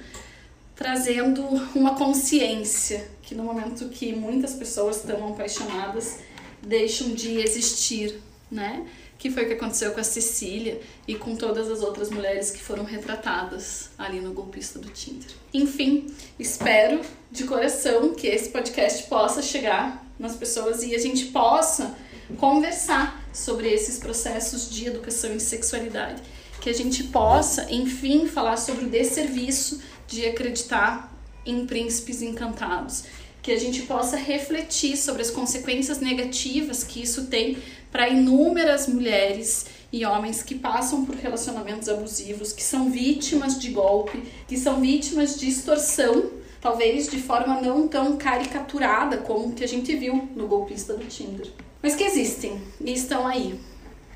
trazendo 0.77 1.41
uma 1.75 1.95
consciência 1.95 3.09
que 3.23 3.35
no 3.35 3.43
momento 3.43 3.89
que 3.89 4.15
muitas 4.15 4.53
pessoas 4.53 4.97
estão 4.97 5.27
apaixonadas 5.27 6.19
deixam 6.61 7.13
de 7.13 7.39
existir, 7.39 8.21
né? 8.49 8.85
que 9.17 9.31
foi 9.31 9.43
o 9.43 9.47
que 9.47 9.53
aconteceu 9.53 9.91
com 9.91 9.99
a 9.99 10.03
Cecília 10.03 10.79
e 11.07 11.15
com 11.15 11.35
todas 11.35 11.69
as 11.69 11.81
outras 11.81 12.09
mulheres 12.09 12.51
que 12.51 12.61
foram 12.61 12.83
retratadas 12.83 13.89
ali 13.97 14.19
no 14.19 14.31
golpista 14.31 14.77
do 14.77 14.89
Tinder. 14.89 15.29
Enfim, 15.53 16.07
espero 16.37 17.01
de 17.31 17.43
coração 17.45 18.13
que 18.13 18.27
esse 18.27 18.49
podcast 18.49 19.03
possa 19.07 19.41
chegar 19.41 20.05
nas 20.19 20.35
pessoas 20.35 20.83
e 20.83 20.95
a 20.95 20.99
gente 20.99 21.25
possa 21.25 21.95
conversar 22.37 23.27
sobre 23.33 23.67
esses 23.73 23.97
processos 23.97 24.69
de 24.69 24.85
educação 24.85 25.33
em 25.33 25.39
sexualidade, 25.39 26.21
que 26.61 26.69
a 26.69 26.73
gente 26.73 27.05
possa, 27.05 27.71
enfim, 27.71 28.27
falar 28.27 28.57
sobre 28.57 28.85
o 28.85 28.89
desserviço 28.89 29.81
de 30.07 30.25
acreditar 30.25 31.13
em 31.45 31.65
príncipes 31.65 32.21
encantados, 32.21 33.03
que 33.41 33.51
a 33.51 33.59
gente 33.59 33.83
possa 33.83 34.17
refletir 34.17 34.97
sobre 34.97 35.21
as 35.21 35.29
consequências 35.29 35.99
negativas 35.99 36.83
que 36.83 37.01
isso 37.01 37.27
tem 37.27 37.57
para 37.91 38.09
inúmeras 38.09 38.87
mulheres 38.87 39.67
e 39.91 40.05
homens 40.05 40.43
que 40.43 40.55
passam 40.55 41.05
por 41.05 41.15
relacionamentos 41.15 41.87
abusivos, 41.87 42.51
que 42.51 42.63
são 42.63 42.89
vítimas 42.91 43.57
de 43.57 43.69
golpe, 43.69 44.21
que 44.47 44.57
são 44.57 44.81
vítimas 44.81 45.39
de 45.39 45.47
extorsão, 45.47 46.29
talvez 46.59 47.07
de 47.07 47.21
forma 47.21 47.61
não 47.61 47.87
tão 47.87 48.17
caricaturada 48.17 49.17
como 49.17 49.53
que 49.53 49.63
a 49.63 49.67
gente 49.67 49.95
viu 49.95 50.29
no 50.35 50.47
golpista 50.47 50.93
do 50.93 51.05
Tinder. 51.05 51.47
Mas 51.81 51.95
que 51.95 52.03
existem 52.03 52.61
e 52.81 52.91
estão 52.91 53.25
aí. 53.25 53.57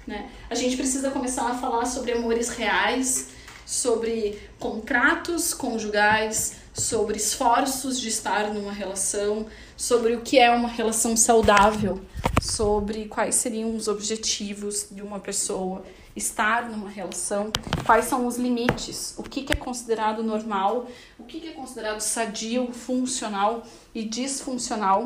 Né? 0.06 0.30
A 0.50 0.56
gente 0.56 0.76
precisa 0.76 1.12
começar 1.12 1.48
a 1.50 1.56
falar 1.56 1.86
sobre 1.86 2.12
amores 2.12 2.50
reais, 2.50 3.30
sobre 3.72 4.38
contratos 4.60 5.54
conjugais, 5.54 6.58
sobre 6.74 7.16
esforços 7.16 8.02
de 8.02 8.10
estar 8.10 8.54
numa 8.54 8.74
relação, 8.74 9.46
sobre 9.78 10.14
o 10.14 10.20
que 10.20 10.38
é 10.38 10.52
uma 10.52 10.68
relação 10.68 11.16
saudável, 11.16 12.02
sobre 12.42 13.06
quais 13.06 13.36
seriam 13.36 13.74
os 13.74 13.88
objetivos 13.88 14.88
de 14.92 15.02
uma 15.02 15.22
pessoa 15.22 15.86
estar 16.14 16.70
numa 16.70 16.90
relação, 16.90 17.50
quais 17.86 18.04
são 18.04 18.28
os 18.28 18.36
limites, 18.36 19.14
o 19.18 19.24
que, 19.24 19.46
é 19.50 19.56
considerado 19.56 20.22
normal, 20.22 20.88
o 21.18 21.24
que, 21.24 21.40
que 21.40 21.48
é 21.48 21.54
considerado 21.54 22.02
sadio, 22.02 22.74
funcional 22.74 23.64
e 23.96 24.04
disfuncional, 24.04 25.06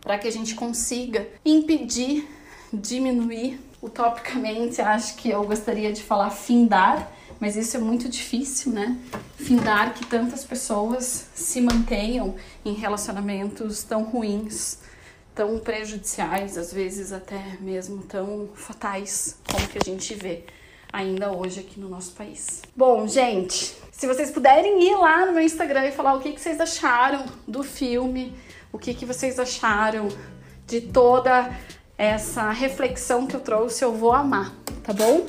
para 0.00 0.16
que 0.16 0.26
a 0.26 0.32
gente 0.32 0.54
consiga 0.54 1.28
impedir, 1.44 2.26
diminuir. 2.72 3.60
Utopicamente, 3.82 4.80
acho 4.80 5.16
que 5.16 5.28
eu 5.28 5.44
gostaria 5.44 5.92
de 5.92 6.02
falar 6.02 6.30
findar 6.30 7.12
mas 7.42 7.56
isso 7.56 7.76
é 7.76 7.80
muito 7.80 8.08
difícil, 8.08 8.70
né? 8.70 8.96
Findar 9.36 9.94
que 9.94 10.06
tantas 10.06 10.44
pessoas 10.44 11.28
se 11.34 11.60
mantenham 11.60 12.36
em 12.64 12.72
relacionamentos 12.72 13.82
tão 13.82 14.04
ruins, 14.04 14.78
tão 15.34 15.58
prejudiciais, 15.58 16.56
às 16.56 16.72
vezes 16.72 17.12
até 17.12 17.58
mesmo 17.60 18.04
tão 18.04 18.48
fatais, 18.54 19.40
como 19.50 19.66
que 19.66 19.76
a 19.76 19.84
gente 19.84 20.14
vê 20.14 20.44
ainda 20.92 21.32
hoje 21.32 21.58
aqui 21.58 21.80
no 21.80 21.88
nosso 21.88 22.12
país. 22.12 22.62
Bom, 22.76 23.08
gente, 23.08 23.76
se 23.90 24.06
vocês 24.06 24.30
puderem 24.30 24.80
ir 24.88 24.94
lá 24.94 25.26
no 25.26 25.32
meu 25.32 25.42
Instagram 25.42 25.88
e 25.88 25.90
falar 25.90 26.14
o 26.14 26.20
que, 26.20 26.30
que 26.30 26.40
vocês 26.40 26.60
acharam 26.60 27.24
do 27.48 27.64
filme, 27.64 28.36
o 28.72 28.78
que, 28.78 28.94
que 28.94 29.04
vocês 29.04 29.40
acharam 29.40 30.06
de 30.64 30.80
toda 30.80 31.52
essa 31.98 32.52
reflexão 32.52 33.26
que 33.26 33.34
eu 33.34 33.40
trouxe, 33.40 33.84
eu 33.84 33.92
vou 33.92 34.12
amar, 34.12 34.54
tá 34.84 34.92
bom? 34.92 35.26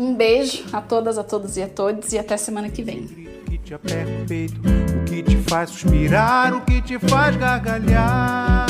Um 0.00 0.14
beijo 0.14 0.64
a 0.72 0.80
todas, 0.80 1.18
a 1.18 1.22
todos 1.22 1.58
e 1.58 1.62
a 1.62 1.68
todos 1.68 2.10
e 2.14 2.18
até 2.18 2.34
semana 2.38 2.70
que 2.70 2.82
vem. 2.82 3.02
que 3.44 3.58
te 3.58 3.74
aperta 3.74 4.10
o 4.10 4.26
peito, 4.26 4.58
o 4.58 5.04
que 5.04 5.22
te 5.22 5.36
faz 5.36 5.68
suspirar, 5.68 6.54
o 6.54 6.62
que 6.62 6.80
te 6.80 6.98
faz 6.98 7.36
gargalhar. 7.36 8.66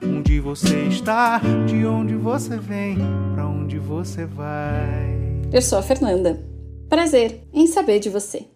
Onde 0.00 0.38
você 0.38 0.84
está, 0.84 1.40
de 1.66 1.84
onde 1.84 2.14
você 2.14 2.56
vem, 2.56 2.98
para 3.34 3.48
onde 3.48 3.80
você 3.80 4.26
vai. 4.26 5.42
Eu 5.52 5.60
sou 5.60 5.76
a 5.76 5.82
Fernanda. 5.82 6.40
Prazer 6.88 7.42
em 7.52 7.66
saber 7.66 7.98
de 7.98 8.08
você. 8.08 8.46